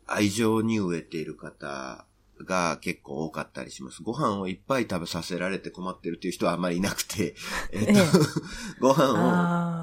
[0.06, 2.06] 愛情に飢えている方
[2.44, 4.02] が結構多かったりします。
[4.02, 7.34] ご飯をいっぱい食べさせられて困ってるっていう人はあんまりいなくて、
[7.72, 7.96] えっとええ、
[8.80, 9.12] ご飯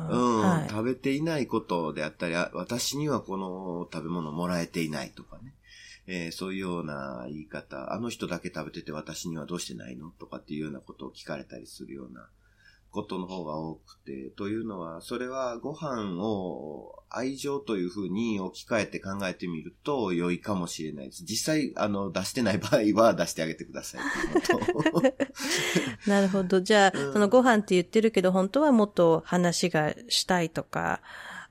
[0.10, 0.70] を、うん、はい。
[0.70, 5.53] 食べていないことであったり、あ私にはこの食べ物もらえていないとかね。
[6.08, 12.30] えーそういうような言い方、あの人だけ食べてて私にはどうしてないのとかっていうようなことを聞かれたりするような
[12.96, 21.24] ことの方が多くて、というのは、それはご飯を愛情というふうに置き換えて考えてみると良いかもしれないです。
[21.26, 24.02] 実際、あの、出してない場合は出してあげてください。
[26.10, 26.62] なるほど。
[26.62, 31.02] じゃあ、うんそのご飯って言ってるけど、本当はもっと話がしたいとか、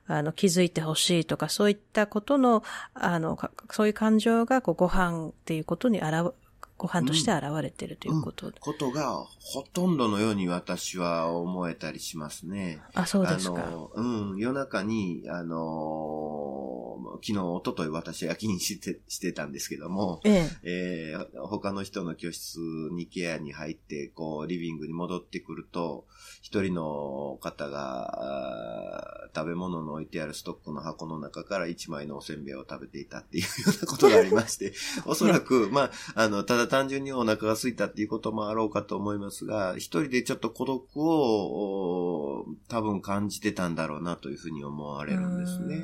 [0.07, 6.33] あの、気づいてほしいとか、そういったことの、あの、かそういう感情が、こう、ご飯っていうことに現、
[6.77, 8.51] ご飯として現れてるということ。
[8.59, 12.81] ことがほとんどのように私は思えたりしますね。
[12.93, 13.65] あ、そうですか。
[13.65, 22.59] あの、うん、夜中に、あの昨日、一昨日私夜勤して、してたんですけども、ええー他の人の居室
[22.91, 26.05] にケアに入って、こう、リビングに戻ってくると、
[26.45, 34.71] 一人の方が、食べ物の置いてあるストックの箱の中から一枚のおせんべいを食べていたっていうようなことがありまして、
[35.07, 45.09] おそらく、まあ、あの、ただ単純にお腹が空いたっていうこともあろうかと思いますが、一人でちょっと孤独を、お多分感じてたんだろうなというふうに思わえ。
[45.09, 45.81] れるんですね。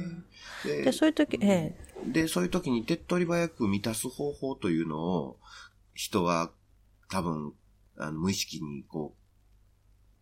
[0.64, 2.12] で、でそういう時、ええ。
[2.12, 5.40] で、そういう時に手っ取り早く満たす方法というのを、
[5.96, 6.52] 人は
[7.10, 7.56] 多分、
[7.98, 9.21] あの無意識にこう、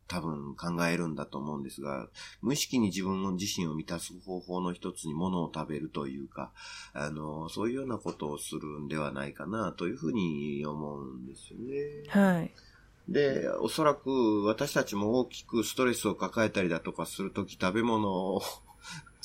[0.10, 2.07] 多分考えるんだと思うんですが、
[2.41, 6.51] 無意識に自分の自身を満たす方法の一つに物を食べるというか、
[6.93, 12.10] あの、そういうようなことをするんではないかなというふうに思うんですよね。
[12.10, 12.51] はい。
[13.07, 18.41] で、おそらく私たちも大きくストレスを抱えたりだとかするとき食べ物を。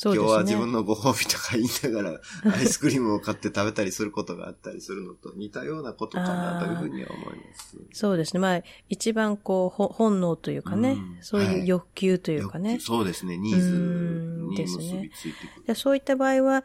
[0.03, 2.21] 今日は自分のご褒美とか言いながら、
[2.53, 7.77] アイスクリームを買って食べたりすることがあったりするのと似たようなことかなというふうには思います。
[7.93, 8.41] そうですね。
[8.41, 11.19] まあ、一番こう、ほ本能というかね、うん。
[11.21, 12.73] そういう欲求というかね。
[12.73, 14.85] よくそうですね、ニーズうんにですね。
[14.85, 15.67] 結びついてくる。
[15.67, 16.65] でそういった場合は、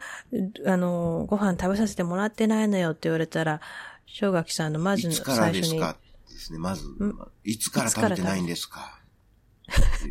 [0.66, 3.60] あの、ご飯食べさせてもらってないのよって言われたら、
[4.06, 5.96] 正垣さんのまずいつから最初に、ですか
[6.28, 8.98] ですね、まずん、いつから食べてないんですか？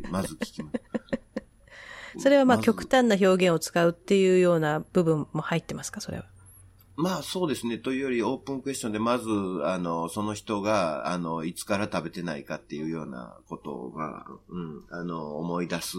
[0.09, 0.98] まず聞きます。
[2.17, 6.25] それはまあず極端な表現を使うっていうような部分も入ってますか、それは？
[7.01, 7.77] まあそうですね。
[7.77, 9.29] というよりオープンクエスチョンで、まず、
[9.63, 15.97] あの、その人が、あの、いつから食べてないかっていうようなことが、うん、あの、思い出す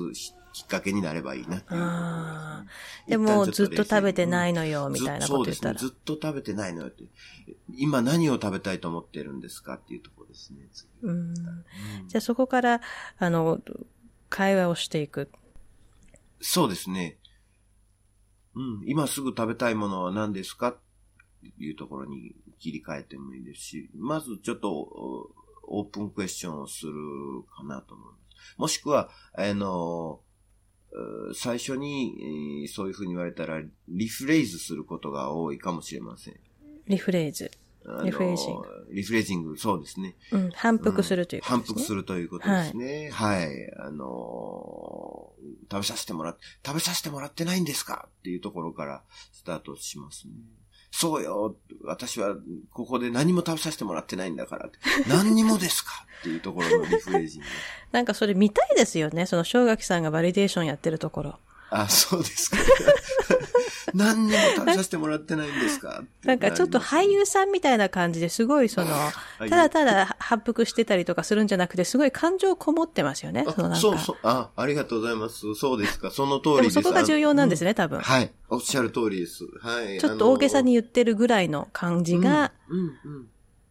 [0.53, 1.57] きっかけになればいいな。
[1.57, 2.65] ああ。
[3.09, 5.79] でも、ずっと食べてないのよ、みたいなこと言ったら。
[5.79, 6.15] ずっとそうですね。
[6.15, 7.05] ずっと食べてないのよって。
[7.79, 10.69] 今何を食べたいと思ってるんですかっていうところですね。
[10.71, 11.35] 次うん。
[11.35, 12.83] じゃあそこから、
[13.19, 13.63] あの、
[14.29, 15.31] 会話をしていく。
[16.41, 17.19] そうですね。
[18.55, 18.83] うん。
[18.87, 20.69] 今すぐ食べたいものは何ですか？
[20.69, 20.79] っ
[21.43, 24.71] ていうところに切り替えてもいいですし、まずちょっと
[25.65, 26.93] オープンクエスチョンをする
[27.57, 28.55] かなと思います。
[28.59, 30.21] もしくは、あの、
[31.35, 36.41] 最初に、そういうふうに言われたら、リフレーズすることが多いかもしれません。
[36.89, 37.51] リフレーズ。
[38.05, 38.67] リフレージング。
[38.93, 40.17] リフレージング、そうですね。
[40.33, 40.51] うん。
[40.51, 41.75] 反復するということ反ですね。
[41.75, 43.11] 復するということですね。
[43.13, 43.49] はい。
[43.79, 45.41] あのー
[45.73, 48.09] 食べさせてもらっ、食べさせてもらってないんですか？
[48.21, 49.03] っていうところから
[49.33, 50.35] スタートしますね。
[50.91, 51.57] そうよ。
[51.85, 52.35] 私は
[52.73, 54.69] ここで何も食べさせてもらってないんだから。
[55.09, 55.93] 何にもですか？
[56.21, 57.47] っていうところのリフレージング。
[57.93, 59.27] なんかそれ見たいですよね。
[59.27, 61.39] その正垣さんがバリデーションやってるところ。
[61.71, 62.57] あ、そうですか。
[63.95, 66.03] 何にも食べさせてもらってないんですか？
[66.25, 68.89] なんかちょっと俳優さんみたいな感じですごいその、
[69.39, 73.45] ただただ反復してたりとかするんじゃなくて、すごい感情こもってますよね。
[73.55, 73.77] そのなんか。
[73.77, 74.17] あそうそう。
[74.23, 75.55] あ、ありがとうございます。
[75.55, 76.11] そうですか。
[76.11, 76.75] その通りです。
[76.75, 78.01] でもそこが重要なんですね、多分。
[78.01, 78.33] はい。
[78.49, 79.45] おっしゃる通りです。
[79.61, 79.99] はい。
[79.99, 83.29] ちょっと大げさに言ってるぐらいの感じが、うん、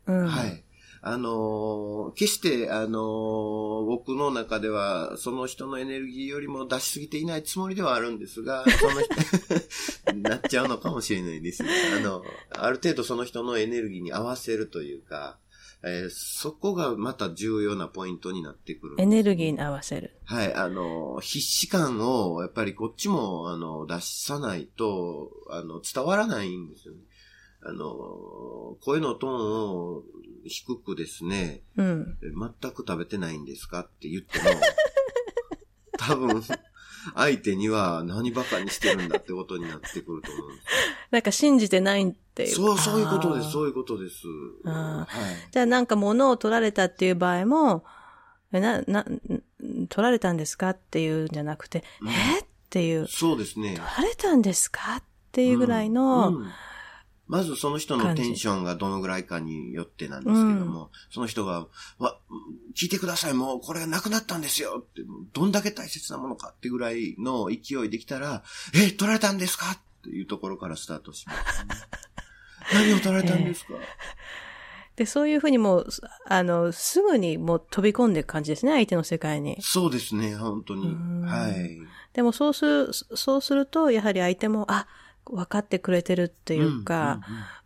[0.07, 0.27] うん、うん。
[0.27, 0.63] はい。
[1.01, 11.69] あのー決して、あのー僕の中では、その人のエネルギーよりも出しすぎていないつもりではあるんですが、その人、 なっちゃうのかもしれないですね。
[11.97, 15.39] あの、ある程度その人のエネルギーに合わせるというか、
[15.83, 18.95] えーそこがまた重要なポイントになってくる。
[18.97, 20.19] エネルギーに合わせる。
[20.25, 26.99] はい、あの、必死感を、やっぱりこっちも、あの、出さないと、あの、伝わらないんですよね。
[27.61, 30.03] あの、声のトーンを
[30.45, 32.17] 低くですね、うん。
[32.61, 34.45] 全く食べてないんですかって言っても、
[35.99, 36.41] 多分、
[37.15, 40.47] 相手には何バカにしてるんだってことになってくると思う
[41.11, 42.49] なんか信じてないっていう。
[42.49, 44.25] そう、そういうことです、そういうことです。
[44.63, 45.07] は
[45.49, 45.51] い。
[45.51, 47.83] じゃあなんか物を取られたっていう場合も、
[48.51, 52.39] えな、な、ん取られたんですかっていうんじゃなくて、うんえ？
[52.39, 53.75] っていう、そうですね。
[53.75, 54.97] 取られたんですか？
[54.97, 56.51] っていうぐらいの、うんうん
[57.29, 61.67] まずその人のテンションがどのぐらいかによってなんですけども、その人が、
[61.99, 62.17] わ、
[62.75, 69.71] 聞いてください、もうこれがなくなったんですよって、どんだけ大切なものかってぐらいの勢いできたら、え、取られたんですか？
[69.71, 71.65] っていうところからスタートします、
[72.73, 73.73] 何を取られたんですか、
[74.95, 75.87] で、そういうふうにもう、
[76.25, 79.57] あの、すぐにもう飛び込んでいく感じですね、相手の世界に。
[79.61, 80.87] そうですね、本当に。
[80.87, 80.95] う。
[80.95, 81.21] ん。
[81.21, 81.79] はい。
[82.13, 84.87] でもそうする、そうすると、やはり相手も、あ、
[85.29, 87.21] 分かってくれてるっていうか、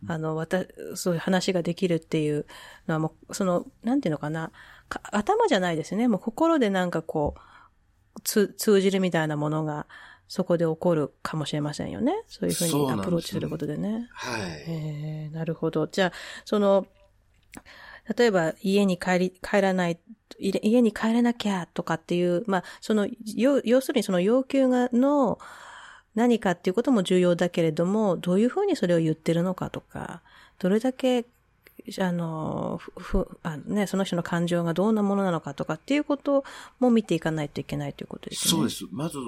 [0.06, 2.46] あの、わた、そういう話ができるっていう
[2.86, 4.52] のはもう、その、なんていうのかな、
[4.88, 6.08] か頭じゃないですね。
[6.08, 9.86] もう心でなんかこう、つ、通じるみたいなものが、
[10.28, 12.14] そこで起こるかもしれませんよね。
[12.26, 14.08] そういうふうにアプローチすることでね。
[14.12, 14.64] はい。
[14.68, 15.86] えー、なるほど。
[15.86, 16.12] じゃあ、
[16.44, 16.86] その、
[18.16, 19.98] 例えば家に帰り、帰らない、
[20.38, 25.38] 家に帰れなきゃとかっていう、まあ、その、要要するにその要求が、の、
[26.14, 30.22] 何かっていうことも重要だけれども、どういうふうにそれを言ってるのかとか、
[30.58, 31.24] どれだけ
[32.00, 36.44] あの、ふ、あね、その人の感情がどんなものなのかとかっていうこと
[36.80, 38.50] も見ていかないといけないということですね。
[38.50, 38.84] そうです。
[38.90, 39.18] まず、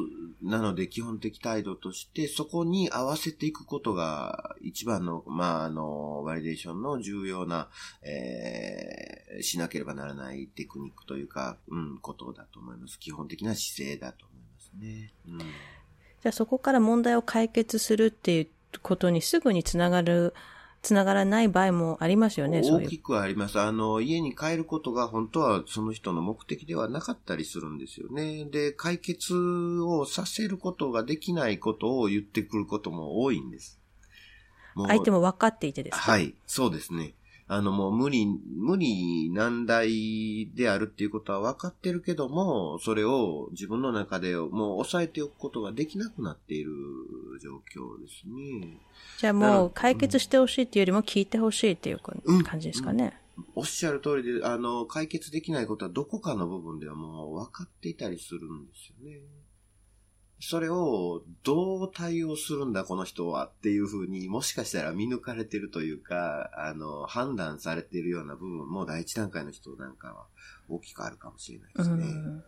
[0.43, 7.69] なので基本的態度として、そこに合わせていくことが一番の、まあ、あの、バリデーションの重要な、
[8.03, 12.99] えー、しなければならないテクニックというか、うん、ことだと思います。
[12.99, 15.13] 基本的な姿勢だと思いますね。
[15.29, 15.39] うん、
[16.27, 18.49] じゃあそこから問題を解決するっていう
[18.83, 20.35] ことにすぐにつながる
[20.83, 23.61] つながらない場合もありますよね、大きくあります。
[23.61, 28.45] あの、家に帰ることが本当はその人の目的ではなかったりするんですよね。
[28.47, 33.79] で、解決をさせることができないことを言ってくることも多いんです。
[34.75, 36.11] 相手も分かっていてですか？
[36.11, 37.15] はい、そうですね。
[37.49, 46.73] あのもう無理、無理難題であるっていうことは分かってるけども、それを自分の中でもう抑えておくことができなくなっている
[47.41, 48.81] 状況ですね。
[49.19, 53.17] じゃあもう解決してほしいっていうよりも聞いてほしいっていう感じですかね。
[53.37, 59.21] うんうん、おっしゃる通りで、あの、解決できないことはどこかの部分ではもう分かっていたりするんですよね。
[60.39, 70.27] それをどう対応するんだこの人はっていうふうにもしかしたら見抜かれてるというか、あの、判断されているような部分も第一段階の人なんかは
[70.69, 72.43] 大きくあるかもしれないですね。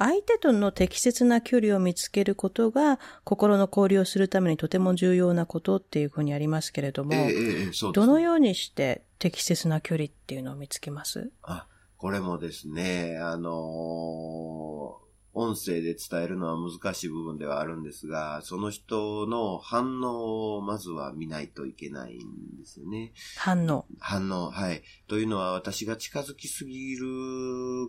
[0.00, 11.32] 相手との適切な距離を見つけることが心の交流をするためにとても重要なことっていうふうにありますけれども、えーえどのようにして適切な距離っていうのを見つけます？
[11.42, 15.07] あ、これもですね、あのー
[15.40, 23.12] 音声で伝えるのは難しい部分ではあるんですが、その人の反応をまずは見ないといけないんですよね。
[23.36, 24.82] 反応反応、はい。
[25.06, 27.06] というのは私が近づきすぎる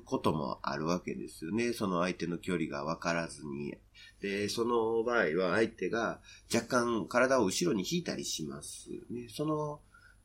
[0.05, 1.73] こともあるわけですよね。
[1.73, 3.75] その相手の距離がわからずに。
[4.21, 6.19] で、その場合は相手が
[6.53, 9.27] 若干体を後ろに引いたりしますね。
[9.27, 9.79] その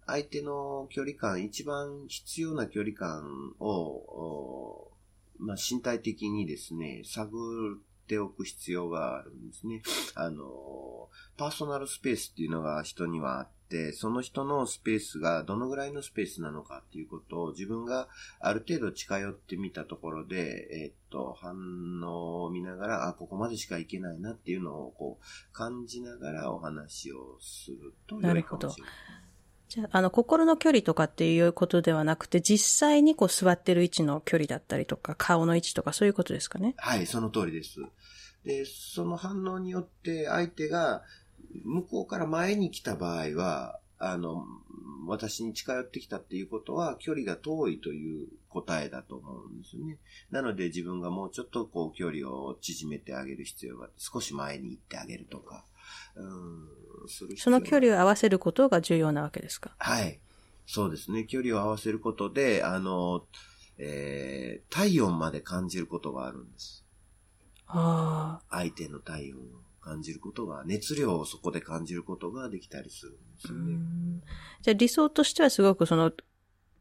[0.07, 4.91] 相手の距離感、一番必要な距離感を
[5.39, 7.29] まあ、身体的にですね、探
[7.79, 9.83] っておく必要があるんですね。
[10.15, 18.09] あの、パーソナルスペースっていうのが人にはあって、その人のスペースがどのぐらいのスペースなのかっていうことを自分が
[18.41, 28.93] ある程度近寄ってみたところで、えー、っと、反応を見ながら、あ、ここまでしか行けないなっていうのをこう感じながらお話をすると良いかもしれない。
[29.69, 36.75] じゃあ、あの、心の距離とかっていうことではなくて、実際にこう座ってる位置の距離だったりとか、顔の位置とかそういうことですかね？
[36.77, 37.81] はい、その通りです。
[38.45, 41.03] で、その反応によって相手が
[41.65, 44.45] 向こうから前に来た場合は、あの、
[45.07, 49.99] 私に近寄ってきたっていうことは距離が遠いという答えだと思うんですよね。
[50.31, 55.65] なので自分がもうちょっとこう距離を縮めてあげる必要があって、少し前に行ってあげるとか、
[57.37, 59.75] その距離を合わせることが重要なわけですか？
[59.79, 60.21] はい。
[60.67, 61.25] そうですね。
[61.27, 63.27] 距離を合わせることで、あの、
[63.77, 66.85] えー、体温まで感じることがあるんです。
[67.67, 68.45] ああ。
[68.51, 69.43] 相手の体温を
[69.81, 74.23] 感じることが、熱量をそこで感じることができたりするんですよね。
[74.63, 76.13] じゃあ理想としてはすごくその、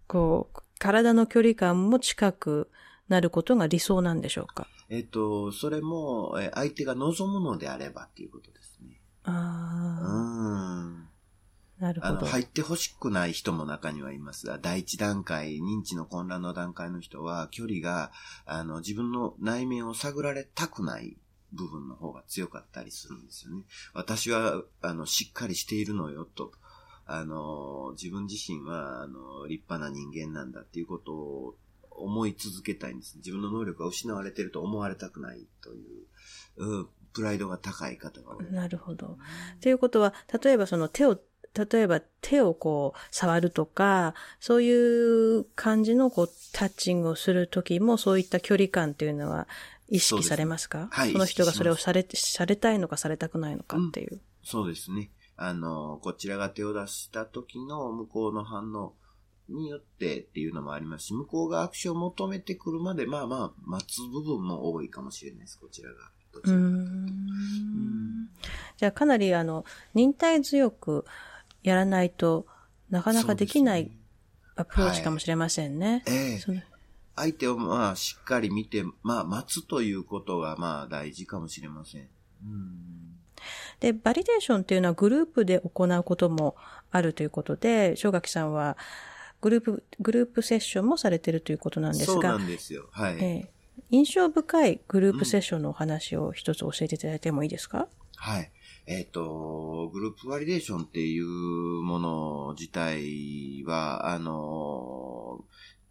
[0.08, 2.70] こう、体の距離感も近く
[3.10, 4.68] なることが理想なんでしょうか？
[4.90, 9.02] えっと、それも、相手が望むのであればっていうことですね。
[9.24, 10.06] ああ。
[10.06, 11.08] うん。
[11.80, 12.26] なるほど。
[12.26, 18.12] 入ってほしくない人も中にはいますが、第一段階、認知の混乱の段階の人は、距離が、
[18.46, 21.18] あの、自分の内面を探られたくない
[21.52, 23.64] 部分の方が強かったりするんですよね。
[23.94, 26.52] 私は、あの、しっかりしているのよ、と。
[27.06, 31.56] あの、自分自身は、あの、立派な人間なんだっていうことを
[31.92, 33.18] 思い続けたいんです。
[33.18, 36.06] 自分の能力が失われていると思われたくないという、
[36.58, 38.52] うん、プライドが高い方が多い。
[38.52, 39.18] なるほど。
[39.62, 41.20] ということは、例えばその手を、
[41.54, 49.48] 例えば手をこう触るとか、そういう感じのこうタッチングをするときもそういった距離感っていうのは
[49.88, 50.88] 意識されますか？
[50.92, 51.12] はい。
[51.12, 54.14] その人がそれをされ、されたいのかされたくないのかっていう。
[54.14, 55.12] うん、そうですね。
[55.36, 58.94] あの、こちらが手を出した時の向こうの反応
[59.50, 65.96] によってっていうのもありますし、向こうが握手を求めてくるまで、まあまあ、待つ部分も多いかもしれないです、こちらが。
[66.44, 68.30] うん。
[68.78, 71.06] じゃあかなりあの、忍耐強く
[71.64, 72.46] やらないと
[72.90, 73.92] なかなかできない
[74.56, 76.04] アプローチかもしれませんね。
[76.06, 76.64] はい、ええ
[77.16, 82.08] 相手をまあしっかり見て、まあ待つということがまあ大事かもしれません。
[82.44, 83.04] うん
[83.80, 86.56] で、バリデーションっていうのはグループで行うことも
[86.92, 88.78] あるということで、正垣さんは
[89.42, 92.14] グループ、グループセッションもされてるということなんですが。
[92.14, 92.88] そうなんですよ。
[92.92, 93.18] はい。
[93.22, 93.52] え
[93.94, 98.52] 印象深いグループセッションのお話を一つ教えていただいてもいいですか、はい。
[98.88, 105.46] えっ、と、グループバリデーションっていうもの自体は、あの、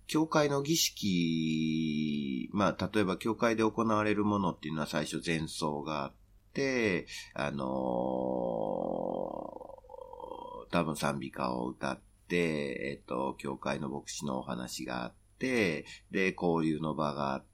[0.09, 6.13] 教会の儀式、まあ、例えば教会で行われるものっていうのは最初前奏があっ
[6.55, 7.65] て、あの
[10.73, 12.37] 多分賛美歌を歌って、
[12.91, 17.52] えっ、と、教会の牧師のお話があって、で、交流の場があって、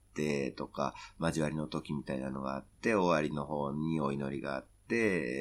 [0.56, 4.68] とか、交わりの時みたいなのがあって、終わりの方にお祈りがあって、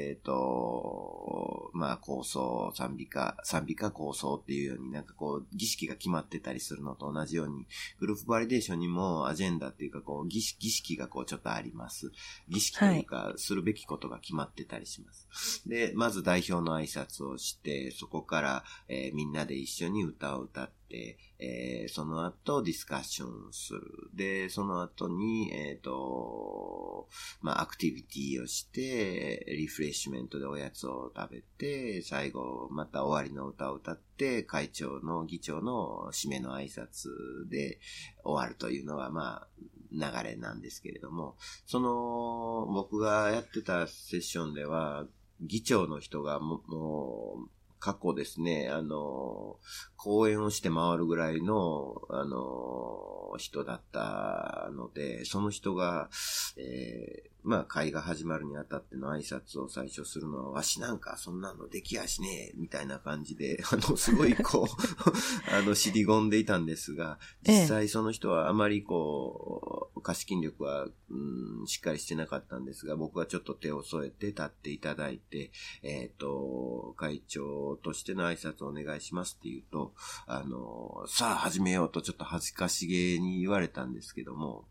[0.09, 7.65] えっ、ー、と、まあ、構想、賛美歌、賛美歌構想っていうようになんかこう、儀式が決まってたりするのと同じように、
[7.99, 12.11] グループバリデーションにもアジェンダっていうかこう、儀式儀式がこうちょっとあります。
[12.49, 15.61] 儀式というか、するべきことが決まってたりします。
[15.67, 23.81] はい、で、まず代表の挨拶をして、そこから、えー、みんなで一緒に歌を歌って、えー、その後ディスカッションする。
[24.13, 27.07] で、その後に、えっ、ー、と、
[27.41, 37.09] まあ、アクティビティをして、リフレッシュメントでおやつを食べて、最後、また終わりの歌を歌って、会長の議長の締めの挨拶
[37.49, 37.79] で
[38.23, 39.47] 終わるというのは、まあ、
[39.91, 41.35] 流れなんですけれども、
[41.65, 45.05] その、僕がやってたセッションでは、
[45.41, 49.57] 議長の人がももう、過去ですね、あの、
[49.95, 56.09] 講演をして回るぐらいの、あの、人だったので、その人が、
[56.57, 64.75] えー、まあ、会が始まるにあたっての挨拶を最初するのは、わしなんかそんなのできやしねえ、みたいな感じで、 あの、すごいこう
[65.55, 75.51] あの、尻込んでいたんですが、実際その人はあまりこう、貸金力は、うん、しっかりしてなかったんですが、僕はちょっと手を添えて立っていただいて、
[75.83, 79.93] えっ、ー、と、会長としての挨拶をお願いしますって言うと、
[80.25, 84.65] あの、さあ始めようとちょっと恥ずかしげに言われたんですけども、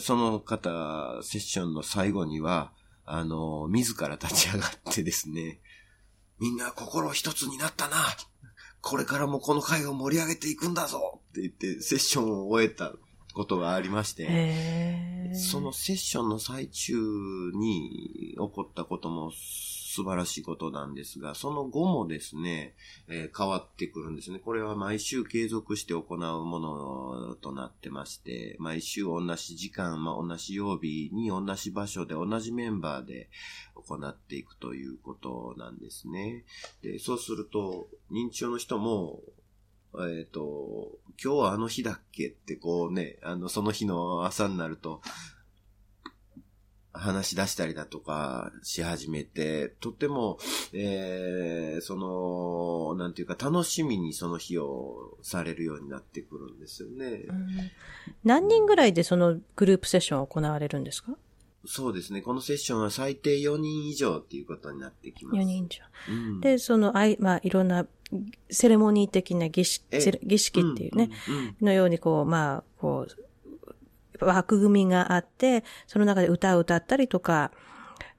[0.00, 2.72] その方、セッションの最後には、
[3.04, 5.60] あの、自ら立ち上がってですね、
[6.38, 7.96] みんな心一つになったな
[8.80, 12.92] これからもこの会を盛り上げていくんだぞって言ってセッションを終えた
[13.34, 16.94] ことがありまして、そのセッションの最中
[17.54, 19.32] に起こったことも
[19.98, 22.76] 素晴らしいことなんですが、その後もですね、
[23.08, 24.38] えー、変わってくるんですね。
[24.38, 33.28] これは毎週継続して行うものとなってまして、毎週同じ時間、まあ、同じ曜日に同じ場所で同じメンバーで
[33.74, 36.44] 行っていくということなんですね。
[36.80, 39.18] で、そうすると、認知症の人も、
[39.94, 45.00] えっ、ー、と、今日はあの日だっけってこうね、あの、その日の朝になると、
[46.92, 50.38] 話し出したりだとかし始めて、とっても、
[50.72, 57.24] えー、その、なんていうか楽しみにその日をされるようになってくるんですよね。
[57.28, 57.48] うん、
[58.24, 61.16] 何人ぐらいでそのグループセッションを行われるんですか？
[61.66, 62.22] そうですね。
[62.22, 65.36] このセッションは最低4人以上っていうことになってきます。
[65.36, 65.82] 4人以上。
[66.08, 67.86] うん、で、その、あい、まあ、いろんな
[68.48, 69.84] セレモニー的な儀式、
[70.22, 73.27] 儀式っていうね、うんうん、のようにこう、まあ、こう、
[74.20, 77.50] 枠組みがあって、その中で歌を歌ったりとか、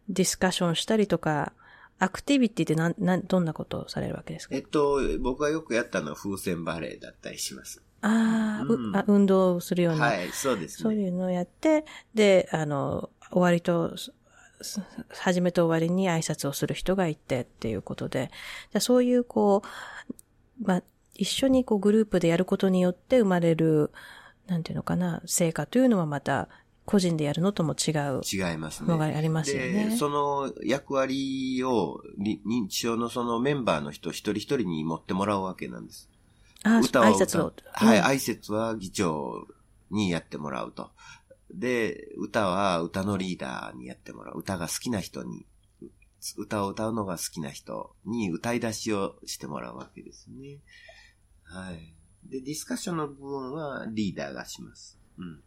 [0.07, 1.53] ディスカッションしたりとか、
[1.99, 4.55] アクティビティってなん、なん、どんなことをされるわけですか？
[4.55, 7.83] えっと、僕がよくやったのは風船バレーだったりします。
[8.01, 10.05] あ、うん、あ、運動するような。
[10.05, 10.83] はい、そうですね。
[10.83, 13.95] そういうのをやって、で、あの、終わりと、
[15.09, 18.29] 始めと終わりに挨拶をする人がいてっていうことで、
[18.71, 19.63] じゃそういうこ
[20.61, 20.83] う、まあ、
[21.15, 23.91] 一緒にこうグループでやることによって生まれる、
[24.49, 26.49] なんていうのかな、成果というのはまた、
[26.85, 28.21] 個人でやるのとも違う。
[28.25, 28.89] 違いますね。
[28.89, 29.95] のがありますよね。
[29.95, 36.09] その役割を、認知症のそのメンバーの人一人一人に持ってもらうわけなんです。
[36.63, 37.53] あ歌を挨拶を。
[37.73, 39.47] はい、挨拶は議長
[39.91, 40.89] にやってもらうと。
[41.53, 44.39] で、歌は歌のリーダーにやってもらう。
[44.39, 45.45] 歌が好きな人に、
[46.37, 50.57] 歌を歌うのが好きな人に歌い出しをしてもらうわけですね。
[51.43, 51.98] はい。
[52.25, 54.99] で、ディスカッションの部分はリーダーがします。
[55.17, 55.43] うん。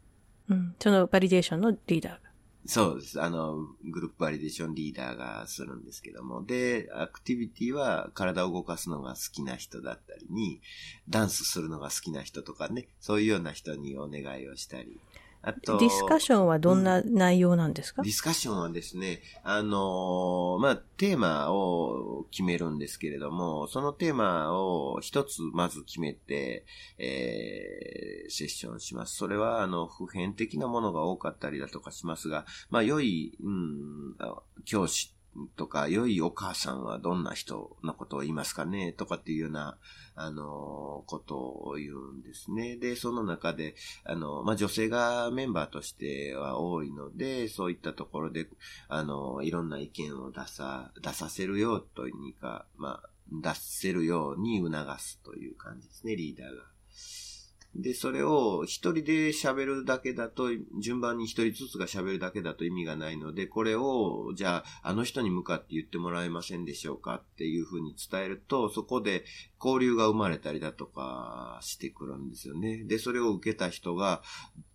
[0.49, 0.75] うん。
[0.79, 2.33] そのバリデーションのリーダーが。
[2.65, 3.21] そうです。
[3.21, 3.57] あの、
[3.91, 6.45] グループバリデーションリーダーがするんですけども。
[6.45, 10.61] で、アクティビティは体を動かすのが好きな人だったりに、
[11.09, 15.01] ダンスするのが好きな人とかね、そういうような人にお願いをしたり。
[15.43, 26.65] あと、ディスカッションはどんな内容なんですか、うん、ディスカッションはですね、あのー、まあ、テーマを決めるんですけれども、そのテーマを一つまず決めて、
[26.99, 29.17] えー、セッションします。
[29.17, 34.17] それは、あの、普遍的なものが多かったりだとかしますが、まあ、良い、うん、
[34.65, 35.13] 教師
[35.57, 38.93] とか、良いお母さんはどんな人のことを言いますかね？
[38.93, 39.79] とかっていうような、
[40.15, 42.77] あの、ことを言うんですね。
[42.77, 48.47] で、その中で、あの、まあ、女性がメンバーとしては多いので、そういったところで、
[48.89, 56.63] あの、いろんな意見を出さ、出させるようというか、まあ、出せるように促すという感じですね、リーダーが。
[57.75, 60.51] で、それを一人で喋るだけだと、
[60.81, 69.25] 順番に一人ずつが喋るだけだと意味がないので、これを、じゃあ、あの人に向かって言ってもらえませんでしょうかっていうふうに伝えると、そこで
[69.63, 72.85] 交流が生まれたりだとかしてくるんですよね。
[72.85, 74.23] で、それを受けた人が、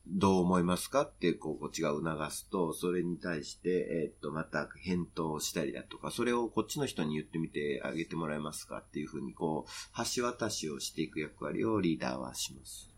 [0.10, 12.90] どう思いますかって、こう、こっちが促すと、それに対して、えっと、また返答したりだとか、それをこっちの人に言ってみてあげてもらえますかっていうふうに、こう、橋渡しをしていく役割をリーダーはします。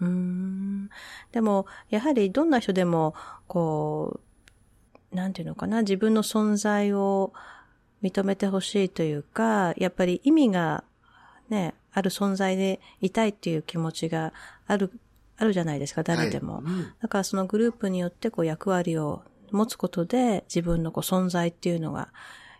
[0.00, 0.90] うん。
[1.32, 3.14] でも、やはりどんな人でも、
[3.46, 4.20] こ
[5.12, 7.32] う、なんていうのかな、自分の存在を
[8.02, 10.84] 認めてほしいというか、やっぱり意味が
[11.48, 14.32] ね、ある存在でいたいっていう気持ちが
[14.66, 14.92] ある
[15.38, 16.56] あるじゃないですか、誰でも。
[16.56, 22.08] はいうん、だからそのグループによってこう役割を持つことで自分のこう存在っていうのが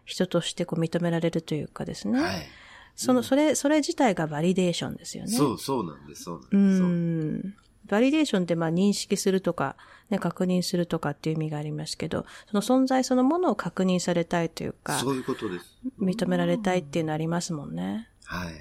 [0.05, 2.21] 人としてこう認められるというかですね。
[2.21, 2.47] はい。
[2.95, 5.31] その、それ、それ自体がバリデーションですよね。
[5.31, 6.83] そう、そうなんです、そうなんです。
[6.83, 7.55] うん。
[7.89, 9.77] バリデーションってまあ認識するとか、
[10.09, 15.79] ね、確認するとかっていう意味がありますけど、その存在そのものを確認されたいというか、そういうことです。
[16.01, 18.09] 認められたいっていうのありますもんね。
[18.25, 18.55] はい。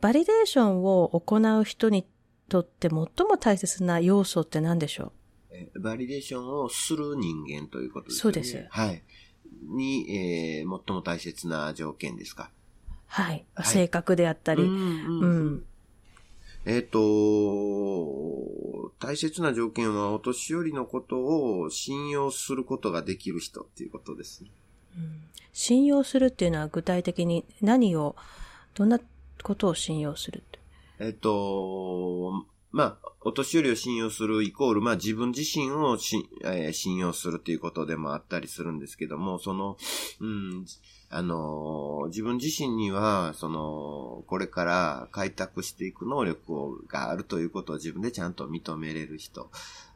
[0.00, 2.06] バリデーションを行う人に
[2.48, 3.08] とって最も
[3.38, 5.12] 大切な要素って何でしょ
[5.74, 5.80] う？
[5.80, 8.20] バリデーションをする人間ということですね。
[8.20, 8.66] そうです。
[8.70, 9.02] はい。
[9.62, 12.50] に、えー、最も大切な条件ですか？
[13.06, 13.46] はい。
[13.54, 14.62] はい、性格であったり。
[14.62, 15.64] うん、うん、
[16.66, 17.00] えっ、ー、と、
[18.98, 24.50] 大切な条件はお年寄りのことを信用することができる人っていうことですね。
[24.96, 28.14] うん、信用するっていうのは具体的に何を、
[28.74, 29.00] どんな
[29.42, 30.42] ことを信用する
[30.98, 39.76] えっと、まあ、お年寄りを信用するイコール、まあ自分自身をし、えー、信用するということでもあったりするんですけども、その、
[40.20, 40.66] うん、
[41.08, 49.48] あの、自分自身には、その、これから開拓していく能力があるということを自分でちゃんと認めれる人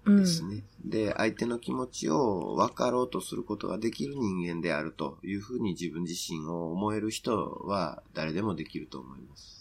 [0.06, 0.64] ですね。
[0.84, 9.59] うん、で、相手の気持ちを分かろうとすることができる人間であるというふうに自分自身を思える人は誰でもできると思います。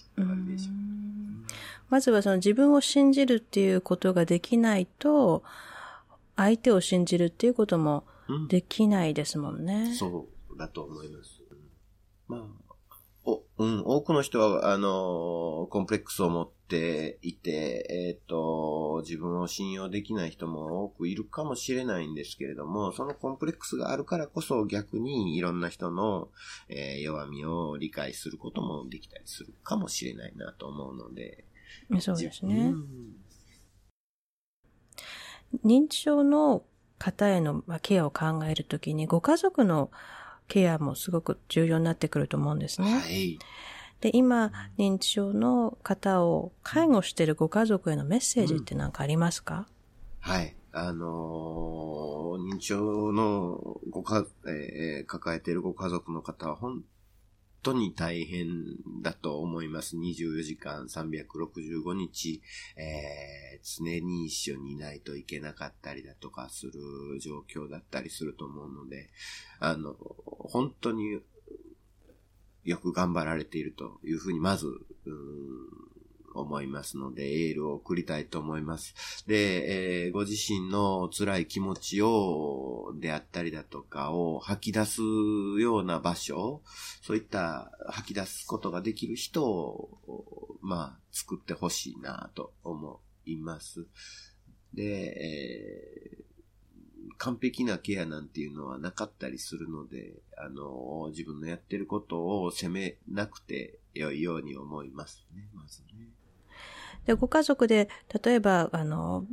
[1.89, 5.43] まずはその自分を信じるっていうことができないと、
[6.35, 8.05] 相手を信じるっていうことも
[8.47, 9.73] できないですもんね。
[9.73, 11.41] うん、そうだと思います。
[12.27, 12.41] まあ、
[13.25, 26.29] お、うん、多くの人は、あの、コンプレックスを持っていて、えっ、ー、と、自分を信用できない人も多くいるかもしれないんですけれども、そのコンプレックスがあるからこそ逆にいろんな人の、
[26.69, 31.43] えー、弱みを理解することもできたりするかもしれないなと思うので。
[31.99, 32.73] そうですね。
[35.65, 36.63] 認知症の
[36.99, 39.89] 方へのケアを考えるときに、ご家族の
[40.47, 42.91] ケアもすごく重要になってくると思うんですね。
[42.91, 43.39] はい。
[44.01, 49.67] で、今、認知症の方を介護しているご家族へのメッセージって何かありますか、
[50.25, 50.55] うん、はい。
[50.71, 56.83] あのー、認知症のごか、えー、抱えているご家族の方は本
[57.61, 58.47] 当に大変
[59.01, 59.97] だと思います。
[59.97, 62.41] 24時間365日、
[62.77, 66.73] えー、常に一緒にいないといけなかったりだとかする
[67.19, 69.09] 状況だったりすると思うので、
[69.59, 71.19] あの、本当に
[72.63, 74.67] よく頑張られているというふうに、まず、
[76.33, 79.25] 思いますので、エールを送りたいと思います。
[79.27, 85.01] で、えー、ご自身の辛い気持ちを、であったりだとかを吐き出す
[85.59, 86.61] ような場所、
[87.01, 93.87] そういった吐き出すことができる人を、まあ、作ってほしいなと思います。
[94.73, 96.28] で、えー
[97.19, 106.07] 完璧なケアなんていうのはなかったりするので、あの、自分のやってることを責めなくて良いように思いますね、まずね。
[107.05, 107.89] で、ご家族で、
[108.23, 109.25] 例えば、あの、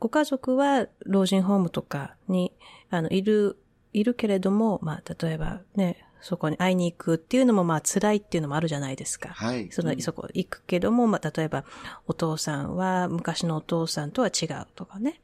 [0.00, 2.52] ご家族は老人ホームとかに、
[2.88, 3.58] あの、いる、
[3.92, 9.28] いるけれども、まあ、例えばね、そこに会いに行くっていうのもまあ辛いっていうのもあるじゃないですか。
[9.28, 9.70] はい。
[9.70, 11.64] その、そこ行くけども、まあ例えば
[12.06, 15.20] お父さんは昔のお父さんとは違うとかね。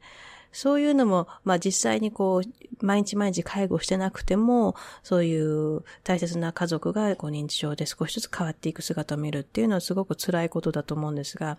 [0.53, 11.57] そういうのも、まあ実際にこう、毎日毎日介護してなくても、そういう大切な家族がこう認知症で少しずつ変わっていく姿を見るっていうのはすごく辛いことだと思うんですが、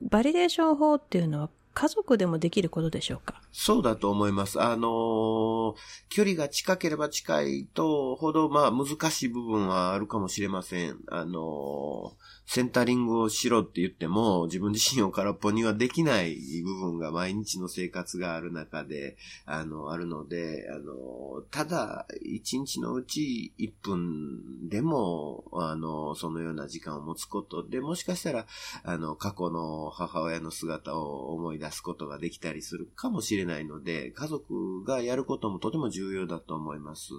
[0.00, 3.40] バリデーション法っていうのは家族でもできることでしょうか？
[3.52, 4.60] そうだと思います。
[4.60, 5.74] あのー、
[6.08, 10.98] 距離が近ければ近いとほど、まあ難しい部分はあるかもしれません。
[11.08, 12.19] あのー、
[12.52, 19.16] センタリングをしろって言っても、自分自身を空っぽにはできない部分が毎日の生活がある中で、
[19.46, 28.46] あの、あるので、あの、ただ、一日のうち1分でも、あの、そのような時間を持つことで、もしかしたら、
[28.82, 37.12] あの、過去の母親の姿を思い出すことができたりするかもしれないので、家族がやることもとても重要だと思います。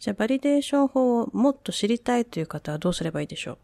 [0.00, 3.58] じゃあ、バリデーション法をもっと知りたいという方はどうすればいいでしょう？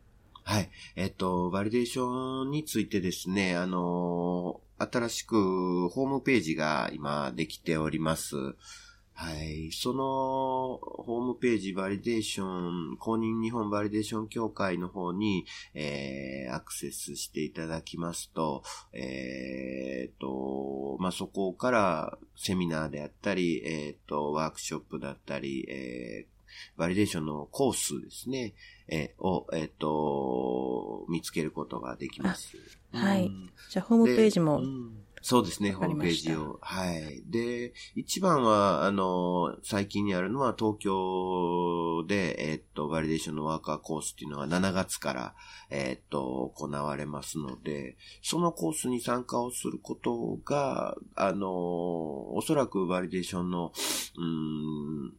[0.44, 0.70] はい。
[0.96, 8.36] えっと、バリデーションについてですね、あの、新しくホームページが今できております。
[9.14, 9.70] はい。
[9.70, 26.31] その、ホームページバリデーション、公認日本バリデーション協会の方に、えー、アクセスしていただきますと、えー、と、まあ、そこからセミナーであったり、えー、と、ワークショップだったり、えー、
[26.76, 28.54] バリデーションのコースですね、
[28.88, 32.56] えー、を、えっ、ー、と、見つけることができます。
[32.92, 33.30] はい。
[33.70, 36.58] じゃあ、ホームページも、うん、そうですね、ホームページを。
[36.60, 37.22] はい。
[37.30, 45.34] で、一番は、あの、最近にあるのは東京で、えっ、と、バリデーションのワーカーコースっていうのが7月から、
[45.70, 51.48] えっ、と、行われますので、そのコースに参加をすることが、あの、
[52.34, 53.72] おそらくバリデーションの、
[54.18, 55.12] うん、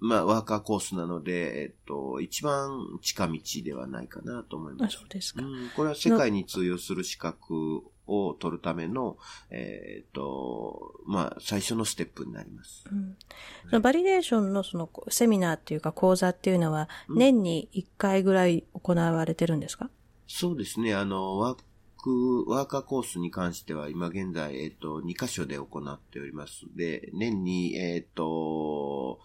[0.00, 4.98] まあ、ワーカーコースなので、えっと、一番近道ではないかなと思います。
[4.98, 5.70] そうですか、うん。
[5.74, 9.16] これは世界に通用する資格を取るための、
[9.50, 12.84] えっと、まあ、最初のステップになります。
[12.90, 13.16] うん、
[13.70, 19.90] そのバリデーションのそのセミナーっていうか講座っていうのは、年に1回ぐらい行われてるんですか、うん、
[20.28, 20.94] そうですね。
[20.94, 21.58] あの、ワー
[21.98, 29.18] ク、ワーカーコースに関しては今現在、えっと、2箇所で行っておりますで、年に、えっと、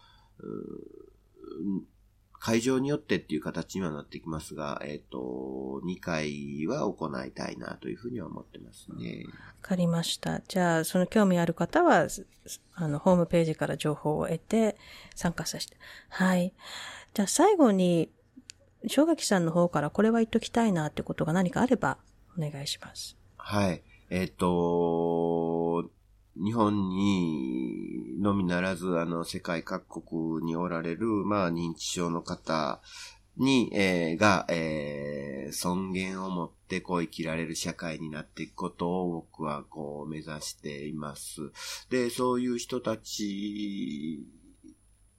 [2.45, 9.24] 会場によってっていう形にはなってきますが、えっ、ー、と、2回は行いたいなというふうには思ってますね。
[9.28, 10.41] わかりました。
[10.41, 12.07] じゃあ、その興味ある方は、
[12.76, 14.76] あの、ホームページから情報を得て
[15.15, 15.78] 参加させて。
[16.10, 16.53] はい。
[17.14, 18.11] じゃあ、最後に、
[18.90, 21.98] 正垣さんの方からこれは言っときたいなってことが何かあれば、
[22.38, 23.15] お願いします。
[23.38, 23.82] はい。
[24.10, 25.62] えっ、ー、と、
[26.35, 32.81] 日本にのみならず、あの、世界各国におられる、まあ、認知症の方
[33.38, 41.51] に、えー、が、えー、尊厳を持ってこう生きられる社会になっていくことを僕はこう目指しています。
[41.89, 44.26] で、そういう人たち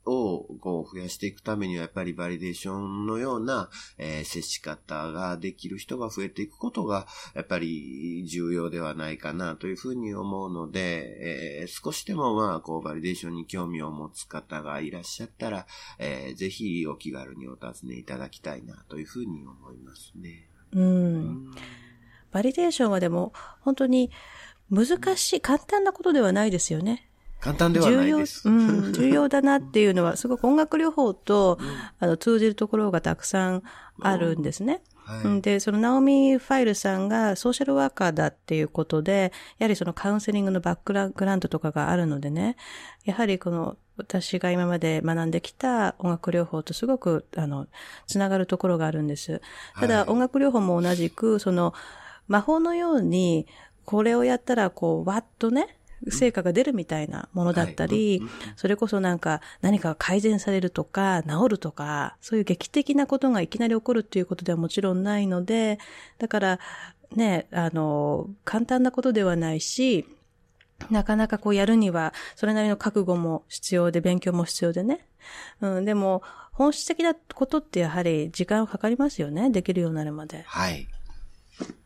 [0.07, 15.67] をこう増やしていくためにはやっぱりバリデーションのような、えー、接し方ができる人が増えていくことがやっぱり重要ではないかなというふうに思うので、えー、少しでもまあこうバリデーションに興味を持つ方がいらっしゃったら、
[15.99, 20.49] えー、ぜひお気軽にお尋ねいただきたいなというふうに思いますね。
[20.73, 21.51] うん。
[22.33, 24.11] バリデーションはでも本当に
[24.71, 27.09] 難しい、簡単なことではないですよね。
[27.45, 28.49] 簡単ではないです。
[28.49, 31.67] 重要、うん、重要だなっていうのは、すごく音楽療法と、うん、
[32.01, 33.63] あの、通じるところがたくさん
[34.01, 34.81] あるんですね。
[35.05, 42.57] はい、で、そのナオミ・ファイルさんがソーシャルワーカーだっていうことで、やはりそのカウンセリングのバックグラウンドとかがあるのでね、
[43.05, 47.67] やはりこの私が今まで学んできた音楽療法とすごく、あの、
[48.07, 49.43] つながるところがあるんです。
[49.79, 51.75] ただ、音楽療法も同じく、その、
[52.27, 53.47] 魔法のように、
[53.85, 55.77] これをやったら、こう、わっとね、
[56.09, 58.23] 成果が出るみたいなものだったり、
[58.57, 65.79] それこそなんか何かが改善されるとか、治るとか、そういう劇的なことがいきなり起こるっていうことではもちろんないので、
[66.19, 66.59] だから
[67.15, 70.07] ね、あの、簡単なことではないし、
[70.91, 75.07] なかなかこうやるには、それなりの覚悟も必要で、勉強も必要でね。
[75.61, 76.23] うん、でも、
[76.53, 79.51] 本質的なことってやはり時間をかかりますよね。
[79.51, 80.43] できるようになるまで。
[80.47, 80.89] はい。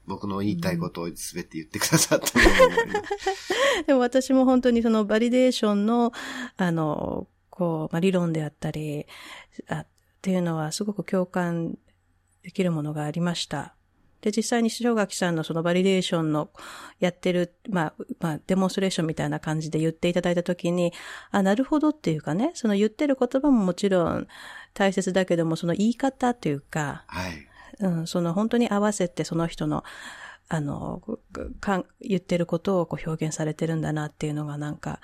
[0.06, 2.38] 僕の言いたいことを全て言ってくださったと
[3.86, 6.12] でも私も本当にそのバリデーションの、
[6.56, 9.06] あの、こう、まあ、理論であったり、
[9.68, 9.86] あっ
[10.22, 11.76] ていうのはすごく共感
[12.42, 13.74] できるものがありました。
[14.20, 16.50] で、実際に正垣さんのそのバリデーションの
[16.98, 20.92] やってる、まあ、まあ、デモンストレーションみたいな感じで言っていただいたときに、
[21.30, 24.26] あ、なるほどっていうかね、その言ってる言葉ももちろん
[24.74, 27.47] 大切だけども、その言い方というか、はい。
[27.80, 29.84] うん、その本当に合わせてその人の、
[30.48, 31.02] あの、
[31.60, 35.00] かん言ってることをこう表現されてるんだなっていうのがなんか、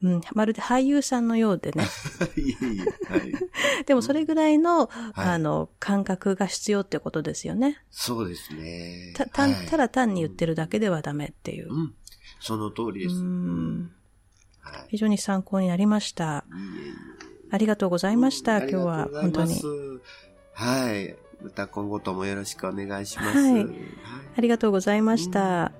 [0.00, 1.84] うん、まるで俳優さんのようでね。
[3.10, 3.34] はい。
[3.84, 7.82] でもそれぐらいの、はいあの、感覚が必要ってことですよね。
[7.90, 9.12] そうですね。
[9.16, 11.74] た、たんはいただ単に言ってるだけではダメっていう。
[11.74, 11.94] うん。
[12.40, 13.16] その通りです。
[13.16, 13.92] ううんん
[14.60, 14.86] はい。
[14.90, 16.44] 非常に参考になりました。
[17.50, 19.60] ありがとうございました、あ今日は本当に。
[20.52, 21.16] はい。
[21.42, 23.38] また今後ともよろしくお願いします。
[23.38, 23.66] はいはい
[24.36, 25.40] ありがとうございました。
[25.40, 25.78] はい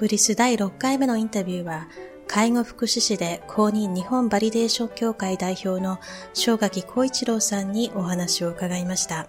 [0.00, 1.86] ブリス第6回目のインタビューは、
[2.26, 5.98] 介護福祉士で公認日本バリデーション協会代表の
[6.32, 9.26] 正垣光一郎さんにお話を伺いました。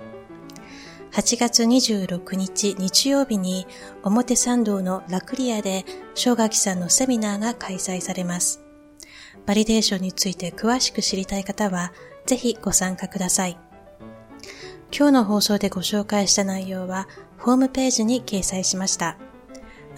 [1.12, 3.68] 8月26日日曜日に
[4.04, 5.84] 表参道のラクリアで
[6.16, 8.62] 正垣さんのセミナーが開催されます。
[9.46, 11.92] バリデーションについて詳しく知りたい方は、
[12.26, 13.58] ぜひご参加ください。
[14.96, 17.08] 今日の放送でご紹介した内容は、
[17.38, 19.18] ホームページに掲載しました。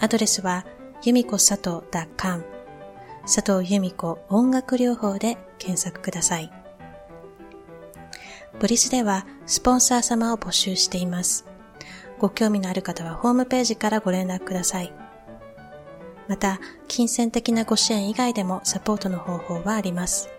[0.00, 0.64] アドレスは、
[1.02, 1.82] 由美子佐藤
[2.16, 2.44] .com
[3.22, 6.50] 佐藤由美子音楽療法で検索ください。
[8.58, 11.44] ブリスではスポンサー様を募集しています。
[12.18, 14.92] ご興味のある方はホームページからご連絡ください。
[16.28, 20.30] また、金銭的なご支援以外でもサポートの方法はあります。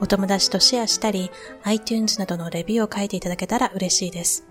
[0.00, 1.30] お友達とシェアしたり、
[1.64, 4.49] iTunes などのレビューを書いていただけたら嬉しいです。